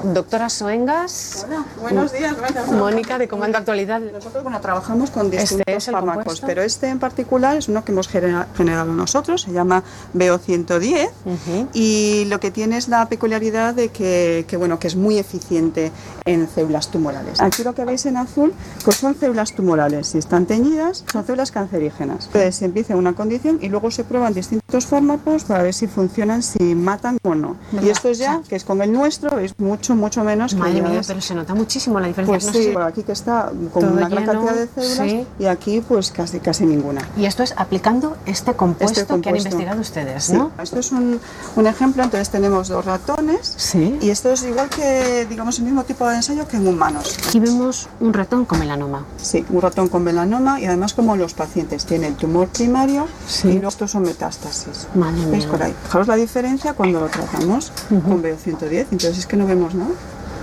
[0.03, 1.47] Doctora Soengas,
[1.81, 2.69] Buenos días, gracias.
[2.71, 4.01] Mónica de Comando Actualidad.
[4.01, 6.47] Nosotros bueno, trabajamos con Este distintos es el fármacos, compuesto.
[6.47, 9.83] pero este en particular es uno que hemos genera- generado nosotros, se llama
[10.15, 11.69] BO110 Ujú.
[11.73, 15.91] y lo que tiene es la peculiaridad de que, que, bueno, que es muy eficiente
[16.25, 17.41] en células tumorales.
[17.41, 18.55] Aquí lo que veis en azul
[18.85, 22.27] pues son células tumorales, si están teñidas son células cancerígenas.
[22.27, 26.43] Entonces se empieza una condición y luego se prueban distintos fármacos para ver si funcionan,
[26.43, 27.57] si matan o no.
[27.83, 31.01] Y esto es ya, que es con el nuestro, es mucho, mucho menos Madre mía,
[31.01, 32.35] es- pero se nota muchísimo la diferencia.
[32.35, 34.69] pues No sí, sé- por aquí que está con Todo una gran lleno, cantidad de
[34.75, 35.27] células sí.
[35.39, 37.01] y aquí pues casi casi ninguna.
[37.17, 40.51] Y esto es aplicando este compuesto, Este que han investigado ustedes, Sí, ¿no?
[40.61, 41.21] Esto es un,
[41.55, 43.97] un ejemplo, entonces tenemos dos ratones Sí.
[44.03, 47.17] y esto es igual que, digamos, el mismo tipo de ensayo que en humanos.
[47.29, 49.05] Aquí vemos un ratón con melanoma.
[49.23, 53.07] Sí, un ratón con melanoma y además como los pacientes tienen tumor primario
[53.45, 54.66] y luego estos son metástasis.
[54.95, 55.51] Madre ¿Veis mía.
[55.53, 55.75] por ahí?
[55.85, 59.91] Fijaros la diferencia cuando lo tratamos con BO110, entonces es que no vemos nada.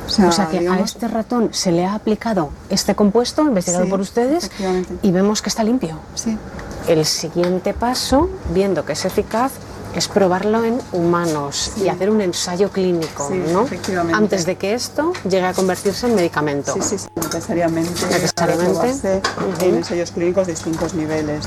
[0.05, 3.85] O sea, O sea que a este ratón se le ha aplicado este compuesto investigado
[3.85, 4.93] Sí, por ustedes efectivamente.
[5.01, 5.97] y vemos que está limpio.
[6.15, 6.37] Sí,
[6.87, 9.53] El siguiente paso, viendo que es eficaz,
[9.95, 13.61] es probarlo en humanos y hacer un ensayo clínico, Sí, ¿no?
[13.63, 14.17] efectivamente.
[14.17, 16.73] Antes de que esto llegue a convertirse en medicamento.
[16.73, 17.91] sí, sí, sí, necesariamente.
[18.09, 19.21] Necesariamente.
[19.61, 21.45] En ensayos clínicos de distintos niveles.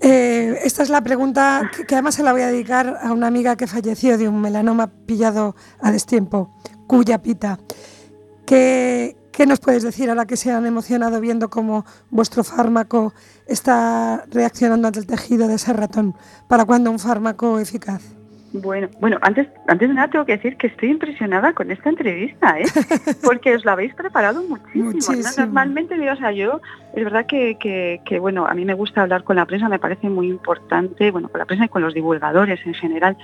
[0.00, 3.56] Eh, esta es la pregunta que, además se la voy a dedicar a una amiga
[3.56, 6.54] que falleció de un melanoma pillado a destiempo,
[6.86, 7.58] cuya pita.
[8.46, 13.12] ¿Qué, qué nos puedes decir ahora que se han emocionado viendo cómo vuestro fármaco
[13.46, 16.16] está reaccionando ante el tejido de ese ratón?
[16.48, 18.17] ¿Para cuándo un fármaco eficaz?
[18.52, 22.58] Bueno, bueno, antes, antes de nada tengo que decir que estoy impresionada con esta entrevista,
[22.58, 22.64] ¿eh?
[23.24, 24.84] Porque os la habéis preparado muchísimo.
[24.86, 24.92] ¿no?
[24.92, 25.22] Muchísimo.
[25.36, 26.60] Normalmente, digo, o sea, yo,
[26.94, 29.78] es verdad que, que, que, bueno, a mí me gusta hablar con la prensa, me
[29.78, 33.16] parece muy importante, bueno, con la prensa y con los divulgadores en general.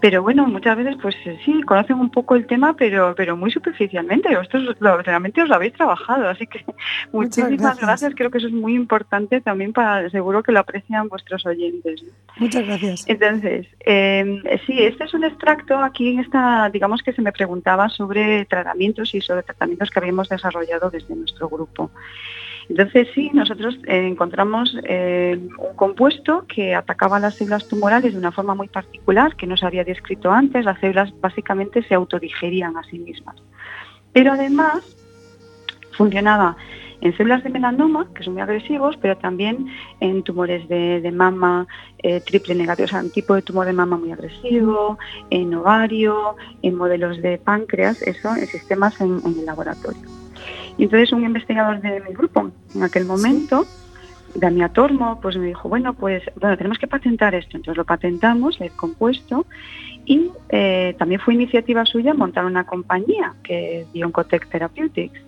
[0.00, 3.50] Pero bueno, muchas veces, pues eh, sí, conocen un poco el tema, pero, pero muy
[3.50, 4.34] superficialmente.
[4.36, 6.64] Vosotros lo- realmente os lo habéis trabajado, así que
[7.12, 7.80] muchísimas gracias.
[7.80, 8.14] gracias.
[8.14, 12.04] Creo que eso es muy importante también para, seguro que lo aprecian vuestros oyentes.
[12.36, 13.04] Muchas gracias.
[13.08, 17.88] Entonces, eh, sí, este es un extracto aquí en esta, digamos que se me preguntaba
[17.88, 21.90] sobre tratamientos y sobre tratamientos que habíamos desarrollado desde nuestro grupo.
[22.68, 28.32] Entonces sí, nosotros eh, encontramos eh, un compuesto que atacaba las células tumorales de una
[28.32, 30.64] forma muy particular que no se había descrito antes.
[30.64, 33.36] Las células básicamente se autodigerían a sí mismas.
[34.12, 34.80] Pero además
[35.92, 36.56] funcionaba
[37.00, 39.66] en células de melanoma, que son muy agresivos, pero también
[40.00, 41.66] en tumores de, mama
[42.02, 44.98] eh, triple negativo, o sea, un tipo de tumor de mama muy agresivo,
[45.30, 50.17] en ovario, en modelos de páncreas, eso en sistemas en, el laboratorio.
[50.78, 53.66] Y entonces un investigador de mi grupo, en aquel momento,
[54.34, 57.56] Damián Tormo, pues me dijo, bueno, pues bueno, tenemos que patentar esto.
[57.56, 59.46] Entonces lo patentamos, el compuesto,
[60.04, 65.20] y eh, también fue iniciativa suya montar una compañía que es Bioncotech Therapeutics.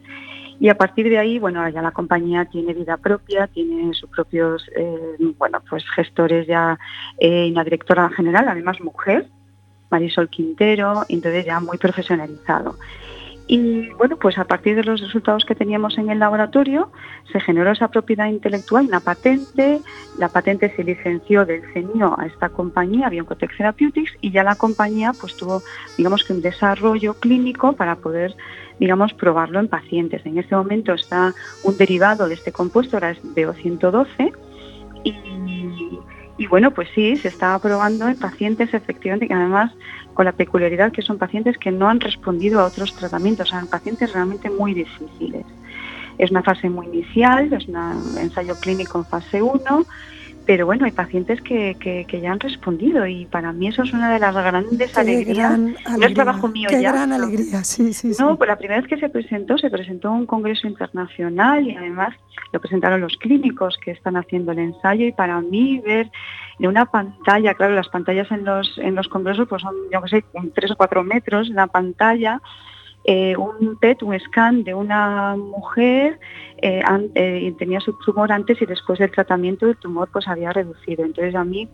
[0.60, 4.64] Y a partir de ahí, bueno, ya la compañía tiene vida propia, tiene sus propios,
[4.76, 6.78] eh, bueno, pues gestores ya,
[7.18, 9.26] eh, una directora general, además mujer,
[9.90, 12.76] Marisol Quintero, entonces ya muy profesionalizado.
[13.52, 16.92] Y bueno, pues a partir de los resultados que teníamos en el laboratorio,
[17.32, 19.80] se generó esa propiedad intelectual, una patente.
[20.18, 25.14] La patente se licenció del CENIO a esta compañía, Bioncotech Therapeutics, y ya la compañía
[25.20, 25.64] pues tuvo,
[25.98, 28.36] digamos que un desarrollo clínico para poder,
[28.78, 30.24] digamos, probarlo en pacientes.
[30.24, 31.34] En este momento está
[31.64, 34.32] un derivado de este compuesto, ahora es BO112,
[35.02, 35.12] y
[36.40, 39.70] y bueno, pues sí, se está probando en pacientes efectivamente que además
[40.14, 44.10] con la peculiaridad que son pacientes que no han respondido a otros tratamientos, son pacientes
[44.14, 45.44] realmente muy difíciles.
[46.16, 49.86] Es una fase muy inicial, es un ensayo clínico en fase 1
[50.50, 54.12] pero bueno, hay pacientes que, que, ya han respondido y para mí eso es una
[54.12, 55.56] de las grandes alegrías.
[55.56, 56.90] No es trabajo mío qué ya.
[56.90, 58.10] gran alegría, sí, sí.
[58.18, 61.76] No, pues la primera vez que se presentó, se presentó en un congreso internacional y
[61.76, 62.16] además
[62.52, 66.10] lo presentaron los clínicos que están haciendo el ensayo y para mí ver
[66.58, 70.08] en una pantalla, claro, las pantallas en los, en los congresos pues son, yo que
[70.08, 72.42] sé, tres o cuatro metros la pantalla,
[73.12, 76.20] eh, un PET, un scan de una mujer
[76.62, 76.80] eh,
[77.16, 81.04] eh, tenía su tumor antes y después del tratamiento el tumor pues había reducido.
[81.04, 81.68] Entonces a mí,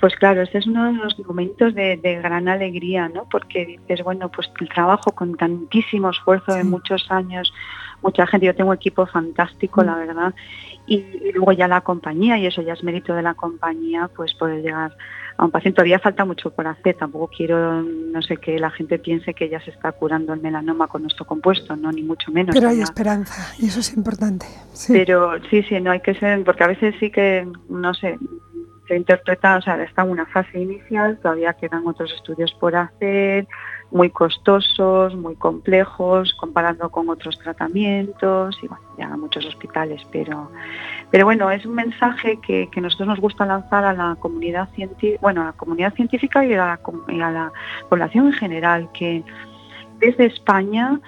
[0.00, 3.26] pues claro, este es uno de los momentos de, gran alegría, ¿no?
[3.30, 7.54] Porque dices, bueno, pues el trabajo con tantísimo esfuerzo de muchos años,
[8.02, 10.06] mucha gente, yo tengo un equipo fantástico, la mm.
[10.06, 10.34] verdad,
[10.86, 14.34] y, y, luego ya la compañía, y eso ya es mérito de la compañía, pues
[14.34, 14.92] poder llegar
[15.36, 15.76] a un paciente.
[15.76, 19.60] Todavía falta mucho por hacer, tampoco quiero, no sé, que la gente piense que ya
[19.60, 22.54] se está curando el melanoma con nuestro compuesto, no, ni mucho menos.
[22.54, 24.46] Pero hay esperanza y eso es importante.
[24.88, 28.18] Pero sí, sí, no hay que ser, porque a veces sí que, no sé,
[28.88, 33.46] se interpreta, o sea, está en una fase inicial, todavía quedan otros estudios por hacer,
[33.90, 40.50] muy costosos, muy complejos, comparando con otros tratamientos y bueno, ya muchos hospitales, pero,
[41.10, 45.18] pero bueno, es un mensaje que, que nosotros nos gusta lanzar a la comunidad científica,
[45.22, 47.52] bueno, a la comunidad científica y a la, y a la
[47.88, 49.22] población en general, que
[49.98, 51.00] desde España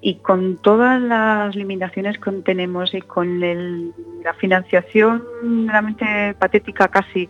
[0.00, 5.24] y con todas las limitaciones que tenemos y con la financiación
[5.66, 7.28] realmente patética casi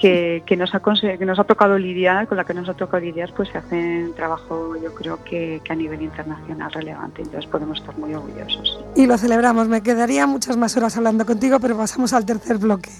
[0.00, 3.32] que, nos ha que nos ha tocado lidiar, con la que nos ha tocado lidiar,
[3.34, 7.96] pues se hace un trabajo yo creo que, a nivel internacional relevante, entonces podemos estar
[7.98, 8.80] muy orgullosos.
[8.96, 12.90] Y lo celebramos, me quedaría muchas más horas hablando contigo, pero pasamos al tercer bloque.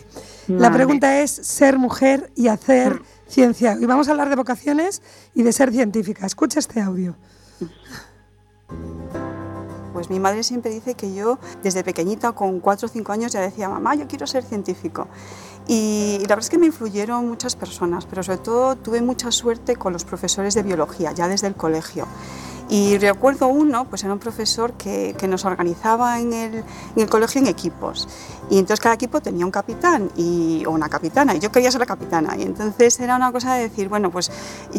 [0.48, 3.02] La pregunta es ser mujer y hacer mm.
[3.28, 3.76] ciencia.
[3.80, 5.02] Y vamos a hablar de vocaciones
[5.34, 6.26] y de ser científica.
[6.26, 7.14] Escucha este audio.
[9.92, 13.40] Pues mi madre siempre dice que yo desde pequeñita, con 4 o 5 años, ya
[13.40, 15.08] decía, mamá, yo quiero ser científico.
[15.70, 19.76] Y, la verdad es que me influyeron muchas personas, pero sobre todo tuve mucha suerte
[19.76, 22.08] con los profesores de biología, ya desde el colegio.
[22.70, 26.64] Y recuerdo uno, pues era un profesor que, que nos organizaba en el, en
[26.96, 28.08] el, colegio en equipos.
[28.48, 31.80] Y entonces cada equipo tenía un capitán y, o una capitana, y yo quería ser
[31.80, 32.36] la capitana.
[32.36, 34.30] Y entonces era una cosa de decir, bueno, pues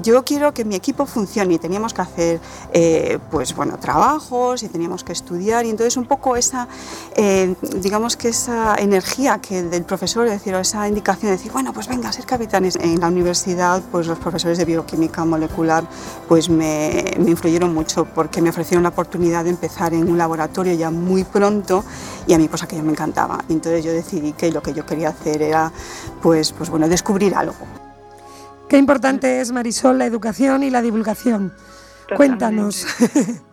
[0.01, 2.39] yo quiero que mi equipo funcione y teníamos que hacer,
[2.71, 5.65] eh, pues bueno, trabajos y teníamos que estudiar.
[5.65, 6.69] Y entonces un poco esa,
[7.17, 11.73] eh, digamos que esa energía que del profesor, es decir, esa indicación de decir, bueno,
[11.73, 12.75] pues venga, ser capitanes.
[12.75, 15.83] En la universidad, pues los profesores de bioquímica molecular,
[16.27, 20.73] pues me, me influyeron mucho porque me ofrecieron la oportunidad de empezar en un laboratorio
[20.73, 21.83] ya muy pronto
[22.27, 23.39] y a mí pues aquello me encantaba.
[23.49, 25.71] Entonces yo decidí que lo que yo quería hacer era
[26.21, 27.55] pues, pues bueno, descubrir algo.
[28.69, 31.51] Qué importante es, Marisol, la educación y la divulgación.
[32.15, 32.87] Cuéntanos.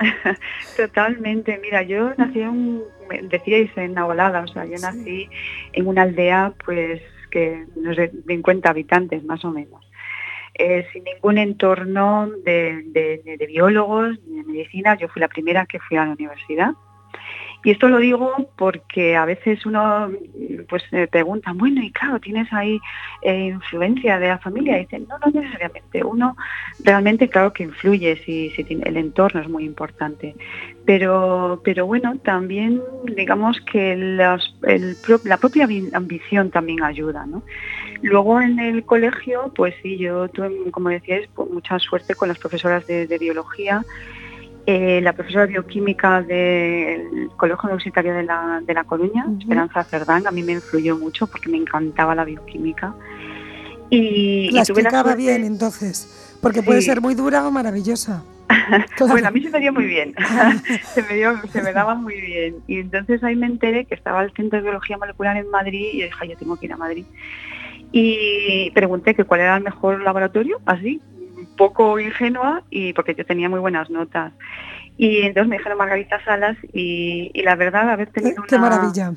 [0.77, 1.59] Totalmente.
[1.63, 2.83] Mira, yo nací en,
[3.29, 5.29] decíais, en Nabolada, o sea, yo nací
[5.73, 9.85] en una aldea pues que no sé, 50 habitantes más o menos.
[10.55, 14.97] Eh, sin ningún entorno de, biólogos ni de medicina.
[14.97, 16.73] Yo fui la primera que fui a la universidad
[17.65, 20.11] Y esto lo digo porque a veces uno
[20.69, 22.79] pues pregunta, bueno, y claro, tienes ahí
[23.23, 24.79] eh, influencia de la familia.
[24.79, 26.05] Y dicen, no, no necesariamente.
[26.05, 26.37] Uno
[26.81, 30.35] realmente, claro que influye, si, el entorno es muy importante.
[30.85, 32.81] Pero, pero bueno, también
[33.17, 37.27] digamos que la propia ambición también ayuda.
[37.27, 37.43] ¿no?
[38.03, 42.39] Luego en el colegio, pues sí, yo tuve, como decíais, pues, mucha suerte con las
[42.39, 43.85] profesoras de, biología.
[44.71, 50.27] Eh, la profesora de bioquímica del Colegio Universitario de La, de la Coruña, Esperanza Cerdán,
[50.27, 52.95] a mí me influyó mucho porque me encantaba la bioquímica.
[53.89, 58.25] Y, la explicaba bien entonces, porque puede ser muy dura o maravillosa.
[59.09, 60.15] bueno, a mí se me dio muy bien,
[60.93, 62.57] se, me dio, se me daba muy bien.
[62.67, 66.03] Y entonces ahí me enteré que estaba el Centro de Biología Molecular en Madrid y
[66.03, 67.07] dije, yo tengo que ir a Madrid
[67.91, 71.01] y pregunté que cuál era el mejor laboratorio, así,
[71.59, 74.33] poco ingenua, y porque yo tenía muy buenas notas.
[74.97, 79.13] Y entonces me dijeron Margarita Salas y, la verdad haber tenido Qué maravilla.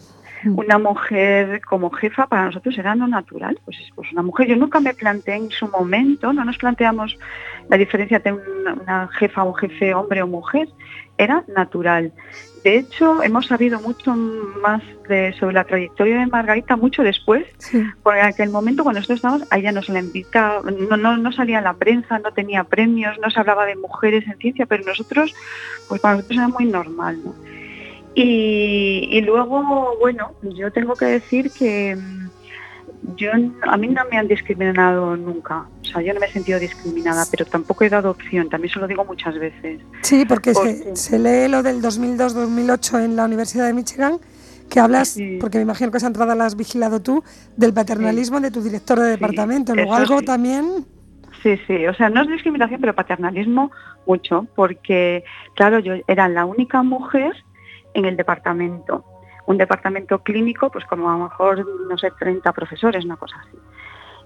[0.46, 4.48] una mujer como jefa para nosotros era no natural, pues es pues una mujer.
[4.48, 7.18] Yo nunca me planteé en su momento, no nos planteamos
[7.70, 10.68] la diferencia entre una, una jefa o jefe hombre o mujer,
[11.18, 12.12] era natural.
[12.64, 14.84] De hecho, hemos sabido mucho más
[15.40, 17.46] sobre la trayectoria de Margarita mucho después,
[18.04, 21.32] porque en aquel momento cuando nosotros estábamos, a ella no se la invitaba, no, no,
[21.32, 24.84] salía en la prensa, no tenía premios, no se hablaba de mujeres en ciencia, pero
[24.86, 25.34] nosotros,
[25.90, 27.20] pues para nosotros era muy normal.
[28.14, 31.98] Y, y luego, bueno, yo tengo que decir que
[33.16, 35.66] yo a mí no me han discriminado nunca.
[35.82, 38.50] O sea, yo no me he sentido discriminada, pero tampoco he dado opción.
[38.50, 39.82] También se lo digo muchas veces.
[40.02, 44.18] Sí, porque, Se, lee lo del 2002-2008 en la Universidad de Michigan,
[44.70, 47.24] que hablas, porque me imagino que esa entrada la has vigilado tú,
[47.58, 49.76] del paternalismo de tu director de departamento.
[49.76, 50.86] Luego algo también...
[51.42, 53.72] Sí, sí, o sea, no es discriminación, pero paternalismo
[54.06, 55.24] mucho, porque,
[55.56, 57.34] claro, yo era la única mujer
[57.96, 59.04] en el departamento
[59.52, 63.58] un departamento clínico, pues como a lo mejor, no sé, 30 profesores, una cosa así.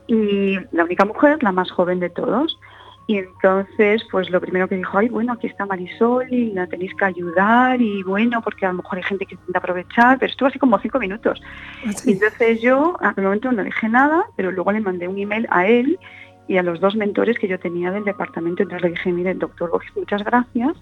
[0.07, 2.59] Y la única mujer, la más joven de todos.
[3.07, 6.93] Y entonces, pues lo primero que dijo, ay, bueno, aquí está Marisol y la tenéis
[6.95, 10.47] que ayudar y bueno, porque a lo mejor hay gente que intenta aprovechar, pero estuvo
[10.47, 11.39] así como cinco minutos.
[11.85, 15.45] Ah, y entonces yo, al momento no dije nada, pero luego le mandé un email
[15.51, 15.99] a él
[16.47, 18.63] y a los dos mentores que yo tenía del departamento.
[18.63, 20.75] Entonces le dije, mire, doctor muchas gracias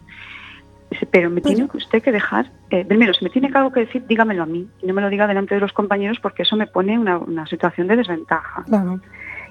[1.11, 4.43] pero me tiene usted que dejar, eh, primero, si me tiene algo que decir, dígamelo
[4.43, 6.93] a mí, y no me lo diga delante de los compañeros porque eso me pone
[6.93, 8.63] en una, situación de desventaja.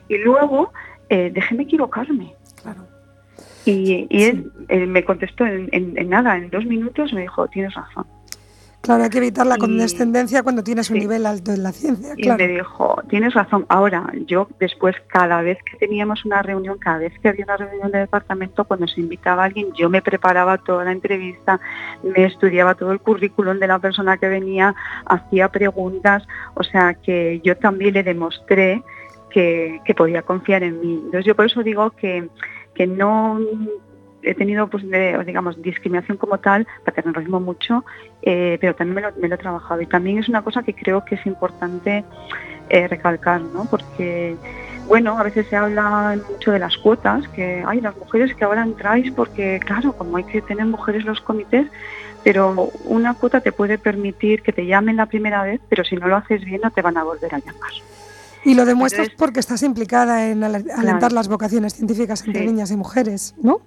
[0.09, 0.73] Y luego,
[1.09, 2.35] eh, déjeme equivocarme.
[3.65, 8.07] Y, él eh, me contestó en, nada, en dos minutos, me dijo, tienes razón.
[8.83, 12.15] Claro, hay que evitar la condescendencia cuando tienes un nivel alto en la ciencia.
[12.17, 13.65] Y me dijo, tienes razón.
[13.69, 17.93] Ahora, yo después, cada vez que teníamos una reunión, cada vez que había una reunión
[17.93, 21.61] de departamento, cuando se invitaba a alguien, yo me preparaba toda la entrevista,
[22.03, 24.75] me estudiaba todo el currículum de la persona que venía,
[25.07, 28.83] hacía preguntas, o sea que yo también le demostré
[29.31, 30.95] que, que podía confiar en mí.
[31.05, 32.29] Entonces yo por eso digo que,
[32.75, 33.39] que no
[34.23, 34.85] he tenido, pues,
[35.27, 37.85] digamos, discriminación como tal, paternalismo mucho,
[38.23, 39.81] eh, pero también me lo, me lo, he trabajado.
[39.81, 42.05] Y también es una cosa que creo que es importante
[42.69, 43.65] eh, recalcar, ¿no?
[43.67, 44.37] Porque,
[44.87, 48.63] bueno, a veces se habla mucho de las cuotas, que hay las mujeres que ahora
[48.63, 51.67] entráis porque, claro, como hay que tener mujeres los comités,
[52.25, 56.07] pero una cuota te puede permitir que te llamen la primera vez, pero si no
[56.09, 57.73] lo haces bien no te van a volver a llamar.
[58.45, 63.35] Y lo demuestras porque estás implicada en alentar las vocaciones científicas entre niñas y mujeres,
[63.41, 63.61] ¿no?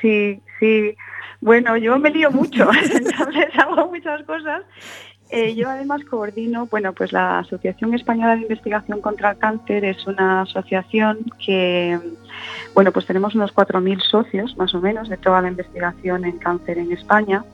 [0.00, 0.94] Sí, sí.
[1.40, 4.62] Bueno, yo me lío mucho, entonces hago muchas cosas.
[5.30, 10.06] Eh, yo además coordino, bueno, pues la Asociación Española de Investigación contra el Cáncer es
[10.06, 11.98] una asociación que,
[12.74, 16.78] bueno, pues tenemos unos 4.000 socios más o menos de toda la investigación en cáncer
[16.78, 17.44] en España.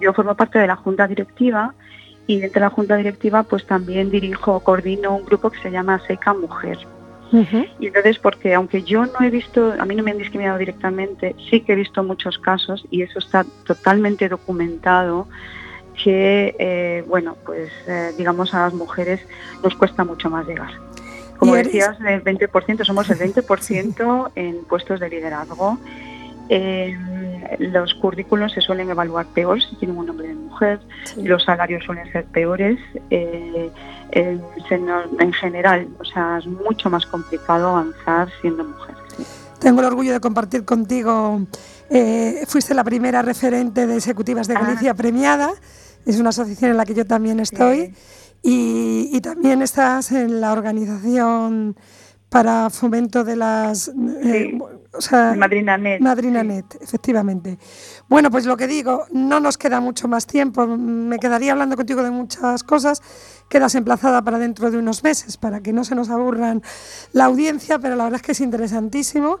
[0.00, 1.74] Yo formo parte de la Junta Directiva
[2.28, 6.00] y dentro de la Junta Directiva pues también dirijo, coordino un grupo que se llama
[6.06, 6.78] SECA Mujer.
[7.80, 11.34] Y entonces, porque aunque yo no he visto, a mí no me han discriminado directamente,
[11.50, 15.26] sí que he visto muchos casos y eso está totalmente documentado
[16.02, 19.20] que, eh, bueno, pues eh, digamos a las mujeres
[19.62, 20.72] nos cuesta mucho más llegar.
[21.38, 25.78] Como decías, el 20%, somos el 20% en puestos de liderazgo.
[27.58, 30.80] los currículos se suelen evaluar peor si tienen un hombre de mujer,
[31.16, 32.78] los salarios suelen ser peores.
[33.10, 33.70] Eh,
[34.12, 38.94] en general, o sea, es mucho más complicado avanzar siendo mujer.
[39.58, 41.40] Tengo el orgullo de compartir contigo,
[41.88, 44.60] eh, fuiste la primera referente de Ejecutivas de ah.
[44.60, 45.52] Galicia premiada,
[46.04, 47.94] es una asociación en la que yo también estoy,
[48.42, 51.76] y, también estás en la organización
[52.28, 53.88] para fomento de las...
[54.24, 54.58] Eh,
[54.94, 56.00] o sea, Madrina Net.
[56.00, 57.56] Madrina Net, efectivamente.
[58.12, 60.66] Bueno, pues lo que digo, no nos queda mucho más tiempo.
[60.66, 63.00] Me quedaría hablando contigo de muchas cosas.
[63.48, 66.60] Quedas emplazada para dentro de unos meses, para que no se nos aburran
[67.14, 69.38] la audiencia, pero la verdad es que es interesantísimo.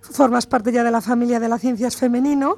[0.00, 2.56] Formas parte ya de la familia de las ciencias femenino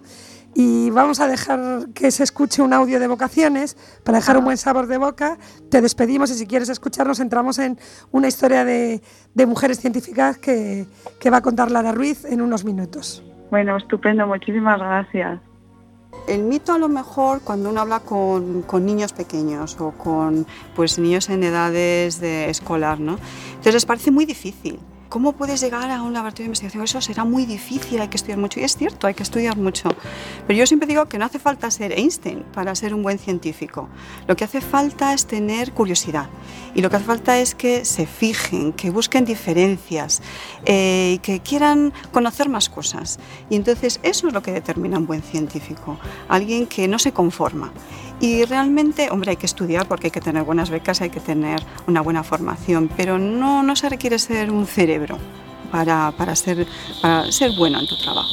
[0.54, 4.58] y vamos a dejar que se escuche un audio de vocaciones para dejar un buen
[4.58, 5.36] sabor de boca.
[5.68, 7.76] Te despedimos y si quieres escucharnos entramos en
[8.12, 9.02] una historia de,
[9.48, 10.86] mujeres científicas que,
[11.18, 13.24] que va a contar Lara Ruiz en unos minutos.
[13.50, 15.40] Bueno, estupendo, muchísimas gracias.
[16.26, 20.98] El mito a lo mejor cuando uno habla con, con niños pequeños o con pues,
[20.98, 23.18] niños en edades de escolar, ¿no?
[23.50, 24.80] Entonces les parece muy difícil.
[25.08, 26.82] ¿Cómo puedes llegar a un laboratorio de investigación?
[26.82, 28.58] Eso será muy difícil, hay que estudiar mucho.
[28.58, 29.88] Y es cierto, hay que estudiar mucho.
[30.46, 33.88] Pero yo siempre digo que no hace falta ser Einstein para ser un buen científico.
[34.26, 36.28] Lo que hace falta es tener curiosidad.
[36.74, 40.22] Y lo que hace falta es que se fijen, que busquen diferencias,
[40.64, 43.20] eh, que quieran conocer más cosas.
[43.48, 45.98] Y entonces eso es lo que determina un buen científico.
[46.28, 47.72] Alguien que no se conforma.
[48.20, 51.62] Y realmente, hombre, hay que estudiar porque hay que tener buenas becas, hay que tener
[51.86, 55.18] una buena formación, pero no, no se requiere ser un cerebro
[55.70, 56.66] para, para, ser,
[57.02, 58.28] para ser bueno en tu trabajo.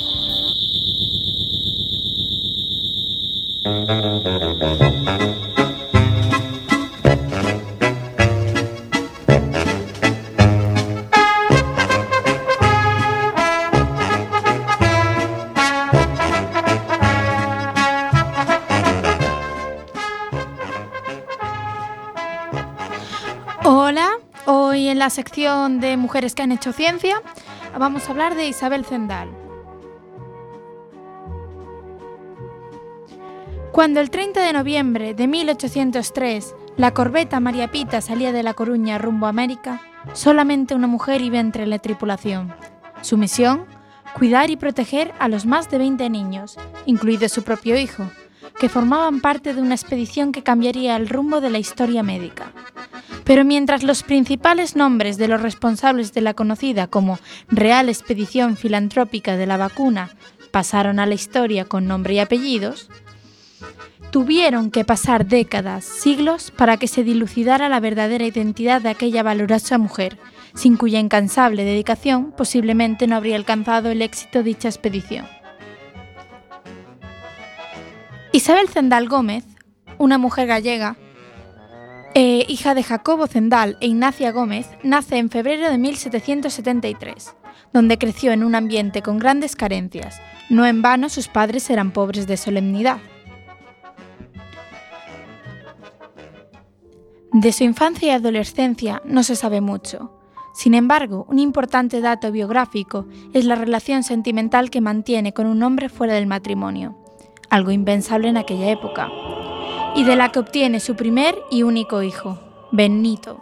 [24.94, 27.20] En la sección de Mujeres que han hecho ciencia
[27.80, 29.28] vamos a hablar de Isabel Zendal.
[33.72, 39.00] Cuando el 30 de noviembre de 1803 la corbeta María Pita salía de La Coruña
[39.00, 39.82] rumbo a América,
[40.14, 42.54] solamente una mujer iba entre la tripulación.
[43.02, 43.66] Su misión,
[44.14, 48.04] cuidar y proteger a los más de 20 niños, incluido su propio hijo,
[48.60, 52.52] que formaban parte de una expedición que cambiaría el rumbo de la historia médica.
[53.24, 59.38] Pero mientras los principales nombres de los responsables de la conocida como Real Expedición Filantrópica
[59.38, 60.10] de la Vacuna
[60.52, 62.90] pasaron a la historia con nombre y apellidos,
[64.12, 69.80] tuvieron que pasar décadas, siglos, para que se dilucidara la verdadera identidad de aquella valorosa
[69.80, 70.20] mujer,
[70.54, 75.26] sin cuya incansable dedicación posiblemente no habría alcanzado el éxito dicha expedición.
[78.36, 79.46] Isabel Zendal Gómez,
[80.00, 80.98] una mujer gallega,
[82.16, 87.36] eh, hija de Jacobo Zendal e Ignacia Gómez, nace en febrero de 1773,
[87.74, 90.20] donde creció en un ambiente con grandes carencias.
[90.50, 92.98] No en vano sus padres eran pobres de solemnidad.
[97.34, 100.20] De su infancia y adolescencia no se sabe mucho.
[100.56, 105.88] Sin embargo, un importante dato biográfico es la relación sentimental que mantiene con un hombre
[105.88, 107.03] fuera del matrimonio,
[107.54, 109.12] algo impensable en aquella época,
[109.96, 112.40] y de la que obtiene su primer y único hijo,
[112.72, 113.42] Benito.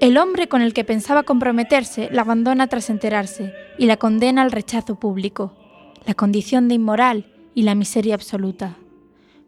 [0.00, 4.52] El hombre con el que pensaba comprometerse la abandona tras enterarse y la condena al
[4.52, 5.52] rechazo público,
[6.06, 8.76] la condición de inmoral y la miseria absoluta.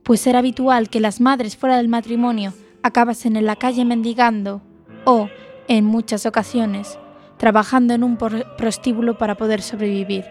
[0.02, 4.60] Pues era habitual que las madres fuera del matrimonio acabasen en la calle mendigando
[5.06, 5.30] o,
[5.66, 6.98] en muchas ocasiones,
[7.38, 10.26] trabajando en un prostíbulo para poder sobrevivir.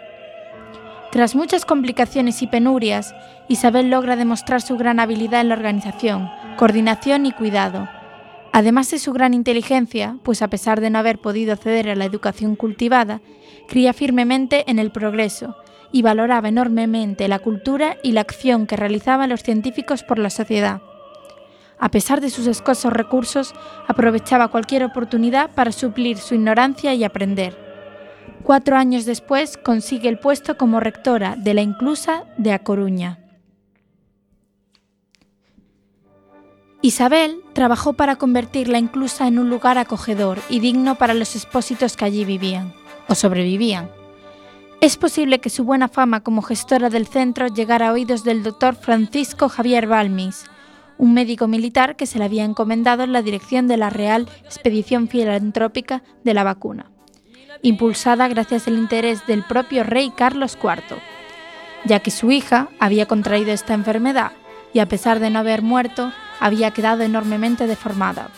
[1.11, 3.15] Tras muchas complicaciones y penurias,
[3.47, 7.89] Isabel logra demostrar su gran habilidad en la organización, coordinación y cuidado,
[8.53, 12.05] además de su gran inteligencia, pues a pesar de no haber podido acceder a la
[12.05, 13.21] educación cultivada,
[13.67, 15.55] creía firmemente en el progreso
[15.91, 20.83] y valoraba enormemente la cultura y la acción que realizaban los científicos por la sociedad.
[21.79, 23.55] A pesar de sus escasos recursos,
[23.87, 27.68] aprovechaba cualquier oportunidad para suplir su ignorancia y aprender.
[28.49, 33.19] Cuatro años después consigue el puesto como rectora de la Inclusa de A Coruña.
[36.81, 41.95] Isabel trabajó para convertir la Inclusa en un lugar acogedor y digno para los expósitos
[41.95, 42.73] que allí vivían,
[43.07, 43.91] o sobrevivían.
[44.81, 48.73] Es posible que su buena fama como gestora del centro llegara a oídos del doctor
[48.73, 50.45] Francisco Javier Balmis,
[50.97, 55.07] un médico militar que se le había encomendado en la dirección de la Real Expedición
[55.07, 56.89] Filantrópica de la Vacuna,
[57.61, 60.97] impulsada gracias al interés del propio rey Carlos IV,
[61.85, 64.31] ya que su hija había contraído esta enfermedad
[64.73, 68.29] y a pesar de no haber muerto, había quedado enormemente deformada.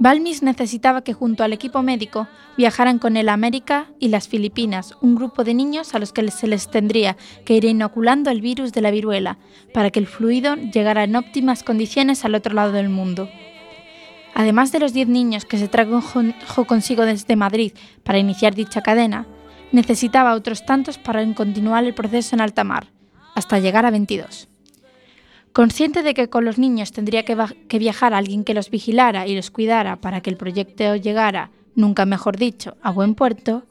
[0.00, 4.94] Balmis necesitaba que junto al equipo médico viajaran con él a América y las Filipinas,
[5.00, 8.72] un grupo de niños a los que se les tendría que ir inoculando el virus
[8.72, 9.38] de la viruela
[9.74, 13.28] para que el fluido llegara en óptimas condiciones al otro lado del mundo.
[14.38, 16.00] Además de los 10 niños que se trajo
[16.68, 17.72] consigo desde Madrid
[18.04, 19.26] para iniciar dicha cadena,
[19.72, 22.86] necesitaba otros tantos para continuar el proceso en alta mar,
[23.34, 24.46] hasta llegar a 22.
[25.52, 27.36] Consciente de que con los niños tendría que,
[27.80, 32.36] viajar alguien que los vigilara y los cuidara para que el proyecto llegara, nunca mejor
[32.36, 33.64] dicho, a buen puerto,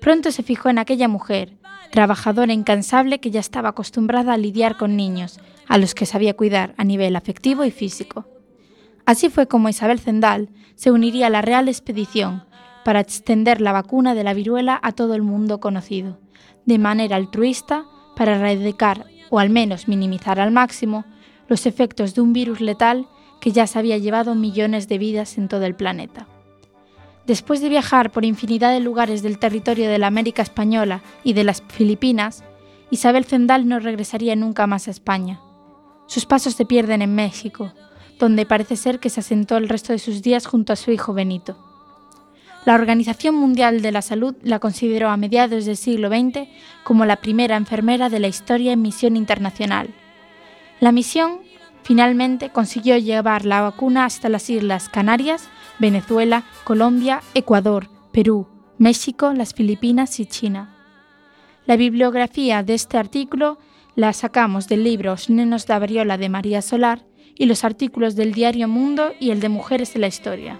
[0.00, 1.54] pronto se fijó en aquella mujer,
[1.90, 6.74] trabajadora incansable que ya estaba acostumbrada a lidiar con niños, a los que sabía cuidar
[6.76, 8.24] a nivel afectivo y físico.
[9.04, 12.44] Así fue como Isabel Zendal se uniría a la Real Expedición
[12.84, 16.18] para extender la vacuna de la viruela a todo el mundo conocido,
[16.66, 17.84] de manera altruista
[18.16, 21.04] para erradicar o al menos minimizar al máximo
[21.48, 23.08] los efectos de un virus letal
[23.40, 26.28] que ya se había llevado millones de vidas en todo el planeta.
[27.26, 31.44] Después de viajar por infinidad de lugares del territorio de la América Española y de
[31.44, 32.44] las Filipinas,
[32.90, 35.40] Isabel Zendal no regresaría nunca más a España.
[36.06, 37.72] Sus pasos se pierden en México,
[38.22, 41.12] donde parece ser que se asentó el resto de sus días junto a su hijo
[41.12, 41.56] Benito.
[42.64, 46.46] La Organización Mundial de la Salud la consideró a mediados del siglo XX
[46.84, 49.88] como la primera enfermera de la historia en misión internacional.
[50.78, 51.40] La misión
[51.82, 55.48] finalmente consiguió llevar la vacuna hasta las Islas Canarias,
[55.80, 58.46] Venezuela, Colombia, Ecuador, Perú,
[58.78, 60.76] México, las Filipinas y China.
[61.66, 63.58] La bibliografía de este artículo
[63.96, 67.02] la sacamos del libro Os nenos da variola de María Solar
[67.36, 70.58] y los artículos del diario Mundo y el de Mujeres en la Historia.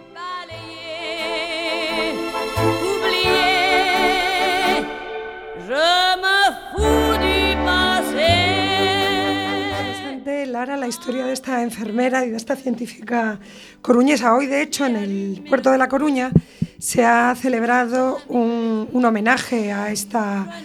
[10.63, 13.39] La historia de esta enfermera y de esta científica
[13.81, 14.35] coruñesa.
[14.35, 16.31] Hoy, de hecho, en el puerto de La Coruña
[16.79, 20.63] se ha celebrado un homenaje a esta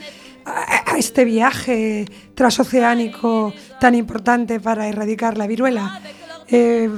[0.47, 6.01] a este viaje transoceánico tan importante para erradicar la viruela.
[6.47, 6.89] Eh,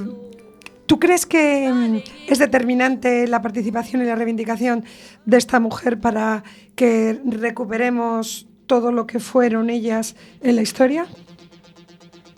[0.86, 4.84] ¿Tú crees que mm, es determinante la participación y la reivindicación
[5.24, 6.44] de esta mujer para
[6.74, 11.06] que recuperemos todo lo que fueron ellas en la historia?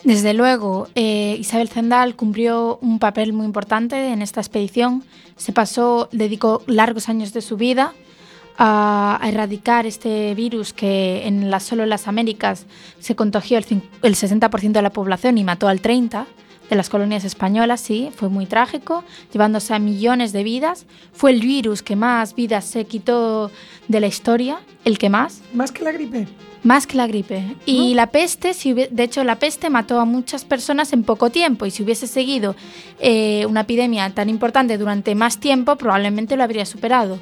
[0.04, 5.04] Desde luego, eh, Isabel Zendal cumplió un papel muy importante en esta expedición.
[5.36, 7.94] Se pasó, dedicó largos años de su vida
[8.58, 12.66] a, a erradicar este virus que en la, solo en las Américas
[12.98, 13.64] se contagió el,
[14.02, 16.26] el 60% de la población y mató al 30%
[16.72, 20.86] de las colonias españolas, sí, fue muy trágico, llevándose a millones de vidas.
[21.12, 23.50] Fue el virus que más vidas se quitó
[23.88, 25.42] de la historia, el que más.
[25.52, 26.26] Más que la gripe.
[26.62, 27.56] Más que la gripe.
[27.66, 31.66] Y la peste, si de hecho, la peste mató a muchas personas en poco tiempo.
[31.66, 32.56] Y si hubiese seguido
[33.00, 37.18] eh, una epidemia tan importante durante más tiempo, probablemente lo habría superado.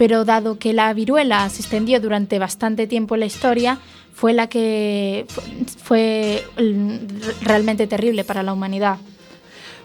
[0.00, 3.76] Pero dado que la viruela se extendió durante bastante tiempo en la historia,
[4.14, 5.42] fue la que fu-
[5.84, 6.42] fue
[7.42, 8.96] realmente terrible para la humanidad.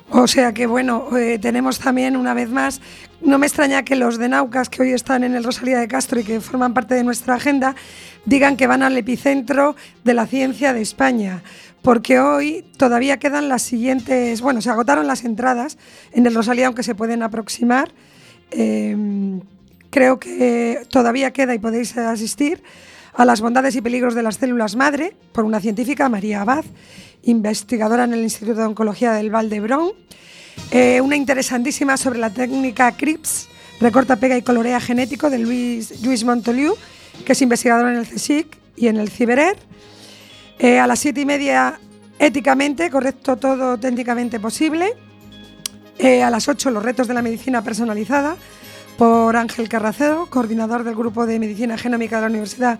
[0.09, 2.80] O sea que bueno, eh, tenemos también una vez más,
[3.22, 6.18] no me extraña que los de Naucas que hoy están en el Rosalía de Castro
[6.22, 7.76] y que forman parte de nuestra agenda
[8.24, 11.41] digan que van al epicentro de la ciencia de España,
[11.82, 15.78] porque hoy todavía quedan las siguientes, bueno, se agotaron las entradas
[16.13, 17.91] en el Rosalía, aunque se pueden aproximar.
[18.51, 18.95] Eh,
[19.95, 22.61] creo que todavía queda y podéis asistir
[23.13, 26.65] a las bondades y peligros de las células madre por una científica, María Abad,
[27.23, 29.93] investigadora en el Instituto de Oncología del Valdebrón.
[30.71, 33.47] Eh, una interesantísima sobre la técnica CRIPS,
[33.79, 36.75] recorta, pega y colorea genético de Luis, Luis Montoliu,
[37.25, 39.55] que es investigador en el CSIC y en el CIBERER.
[40.59, 41.79] Eh, a las siete y media,
[42.19, 44.91] éticamente, correcto todo técnicamente posible.
[45.97, 48.35] Eh, a las 8, los retos de la medicina personalizada,
[48.97, 52.79] por Ángel Carracedo, coordinador del Grupo de Medicina Genómica de la Universidad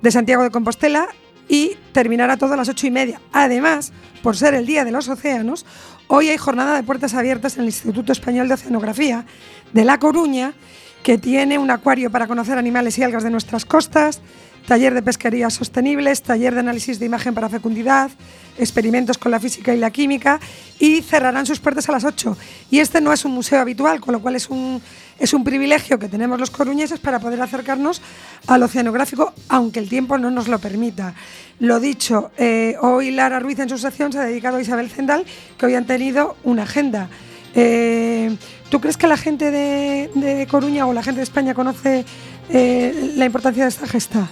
[0.00, 1.08] de Santiago de Compostela,
[1.48, 3.20] y terminará todo a las ocho y media.
[3.32, 3.92] Además,
[4.22, 5.64] por ser el Día de los Océanos,
[6.06, 9.24] hoy hay jornada de puertas abiertas en el Instituto Español de Oceanografía
[9.72, 10.52] de La Coruña,
[11.02, 14.20] que tiene un acuario para conocer animales y algas de nuestras costas,
[14.68, 18.10] taller de pesquerías sostenibles, taller de análisis de imagen para fecundidad,
[18.58, 20.38] experimentos con la física y la química
[20.78, 22.36] y cerrarán sus puertas a las 8.
[22.70, 24.82] Y este no es un museo habitual, con lo cual es un,
[25.18, 28.02] es un privilegio que tenemos los coruñeses para poder acercarnos
[28.46, 31.14] al oceanográfico, aunque el tiempo no nos lo permita.
[31.60, 35.24] Lo dicho, eh, hoy Lara Ruiz en su sección se ha dedicado a Isabel Zendal,
[35.56, 37.08] que hoy han tenido una agenda.
[37.54, 38.36] Eh,
[38.68, 42.04] ¿Tú crees que la gente de, Coruña o la gente de España conoce
[42.50, 44.28] eh, la importancia de esta gesta?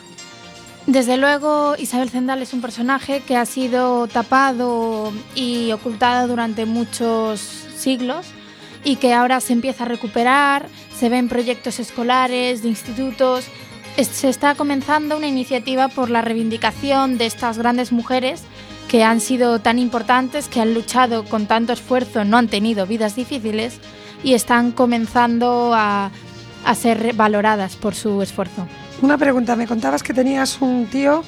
[0.87, 7.41] Desde luego, Isabel Zendal es un personaje que ha sido tapado y ocultado durante muchos
[7.77, 8.27] siglos
[8.85, 13.47] y que ahora se empieza a recuperar, se ven proyectos escolares, de institutos.
[13.97, 18.45] Se está comenzando una iniciativa por la reivindicación de estas grandes mujeres
[18.87, 23.17] que han sido tan importantes, que han luchado con tanto esfuerzo, no han tenido vidas
[23.17, 23.81] difíciles
[24.23, 26.13] y están comenzando a,
[26.65, 28.69] a ser valoradas por su esfuerzo.
[29.03, 31.23] Una pregunta, me contabas que tenías un tío,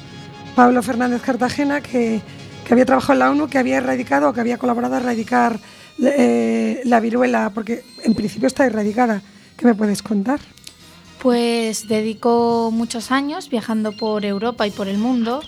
[0.55, 2.23] Pablo Fernández Cartagena, que,
[2.65, 5.61] que había trabajado en la ONU, que había erradicado o que había colaborado a erradicar
[6.03, 9.21] eh, la viruela, porque en principio está erradicada.
[9.57, 10.41] ¿Qué me puedes contar?
[11.21, 15.43] Pues dedicó muchos años viajando por Europa y por el mundo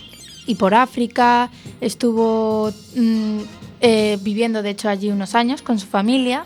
[0.47, 1.51] y por África.
[1.81, 3.39] Estuvo mm,
[3.81, 6.45] eh, viviendo, de hecho, allí unos años con su familia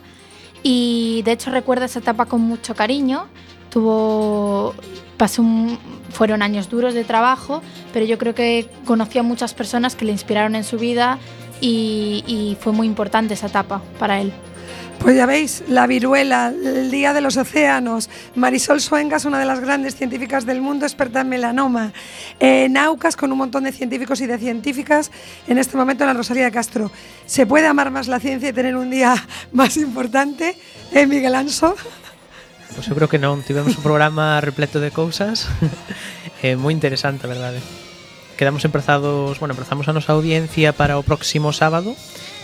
[0.62, 3.26] y, de hecho, recuerda esa etapa con mucho cariño.
[3.70, 4.74] Tuvo,
[6.10, 7.62] fueron años duros de trabajo,
[7.92, 11.18] pero yo creo que conoció a muchas personas que le inspiraron en su vida
[11.60, 14.32] y, fue muy importante esa etapa para él.
[14.98, 18.08] Pues ya veis, la viruela, el día de los océanos.
[18.34, 21.92] Marisol Suengas, una de las grandes científicas del mundo, experta en melanoma.
[22.38, 25.10] En AUCAS, con un montón de científicos y de científicas,
[25.46, 26.90] en este momento en la Rosalía de Castro.
[27.26, 29.14] ¿Se puede amar más la ciencia y tener un día
[29.52, 30.56] más importante?
[30.92, 31.74] ¿Eh, Miguel Anso?
[32.72, 35.44] Pois eu creo que non, tivemos un programa repleto de cousas
[36.44, 37.60] eh, moi interesante, verdade.
[38.36, 41.94] Quedamos empezados, bueno, empezamos a nosa audiencia para o próximo sábado.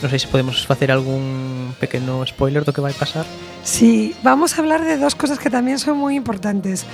[0.00, 3.26] Non sei se podemos facer algún pequeno spoiler do que vai pasar.
[3.66, 6.86] Sí, vamos a hablar de dos cosas que también son muy importantes.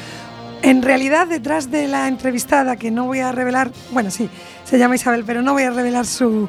[0.62, 4.28] En realidad, detrás de la entrevistada, que no voy a revelar, bueno, sí,
[4.64, 6.48] se llama Isabel, pero no voy a revelar su.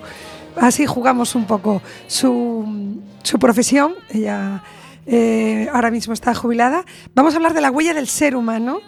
[0.56, 3.94] Así jugamos un poco su, su profesión.
[4.10, 4.64] Ella
[5.08, 6.84] eh, ahora mismo está jubilada.
[7.16, 8.80] Vamos a hablar de la huella del ser humano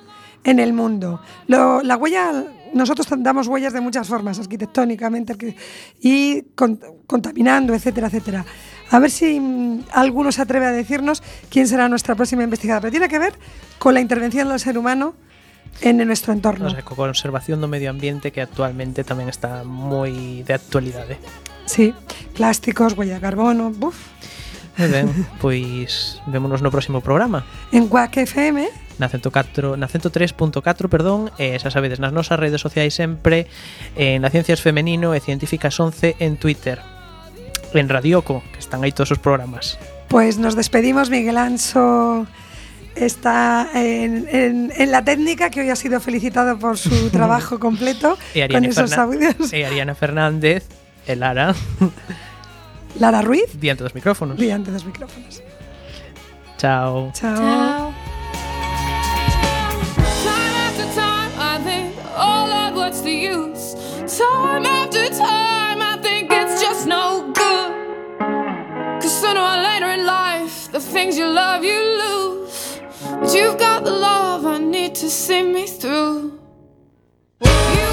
[0.43, 1.19] en el mundo.
[1.47, 2.31] Lo- la huella,
[2.73, 5.55] nosotros damos huellas de muchas formas, arquitectónicamente arqui-
[6.01, 8.45] y con- contaminando, etcétera, etcétera.
[8.91, 12.81] A ver si mm, alguno se atreve a decirnos quién será nuestra próxima investigadora.
[12.81, 13.33] Pero tiene que ver
[13.79, 15.13] con la intervención del ser humano
[15.81, 16.67] en nuestro entorno.
[16.67, 21.15] O sea, co conservación do medio ambiente que actualmente tamén está moi de actualidade.
[21.69, 21.93] Sí,
[22.33, 23.69] plásticos, huella de carbono.
[23.69, 23.95] buf.
[24.79, 25.07] Moi ben,
[25.43, 27.43] pois vémonos no próximo programa.
[27.75, 28.63] En Quack FM,
[28.97, 33.45] na 104, na 103.4, perdón, e xa sabedes, nas nosas redes sociais sempre
[33.99, 36.79] en na Ciencias Femenino e Científicas 11 en Twitter.
[37.75, 39.77] En Radioco, que están aí todos os programas.
[40.09, 41.11] pues nos despedimos.
[41.13, 42.25] Miguel Anso
[42.95, 48.17] está en, en- en la técnica, que hoy ha sido felicitado por su trabajo completo
[48.33, 49.53] E con esos Fernan- audios.
[49.53, 50.65] e Ariana Fernández
[51.05, 51.53] e Lara
[52.99, 54.37] Lara Ruiz, diante dos micrófonos.
[54.37, 55.41] diante dos micrófonos.
[56.57, 57.11] Chao.
[57.13, 57.35] Chao.
[57.35, 57.93] Chao.
[60.23, 63.75] Time after time, I think, Lord, what's the use?
[64.17, 67.71] Time after time, I think it's just no good.
[69.01, 72.81] Cause sooner or later in life, the things you love, you lose.
[73.21, 76.37] But you've got the love I need to see me through.
[77.41, 77.87] You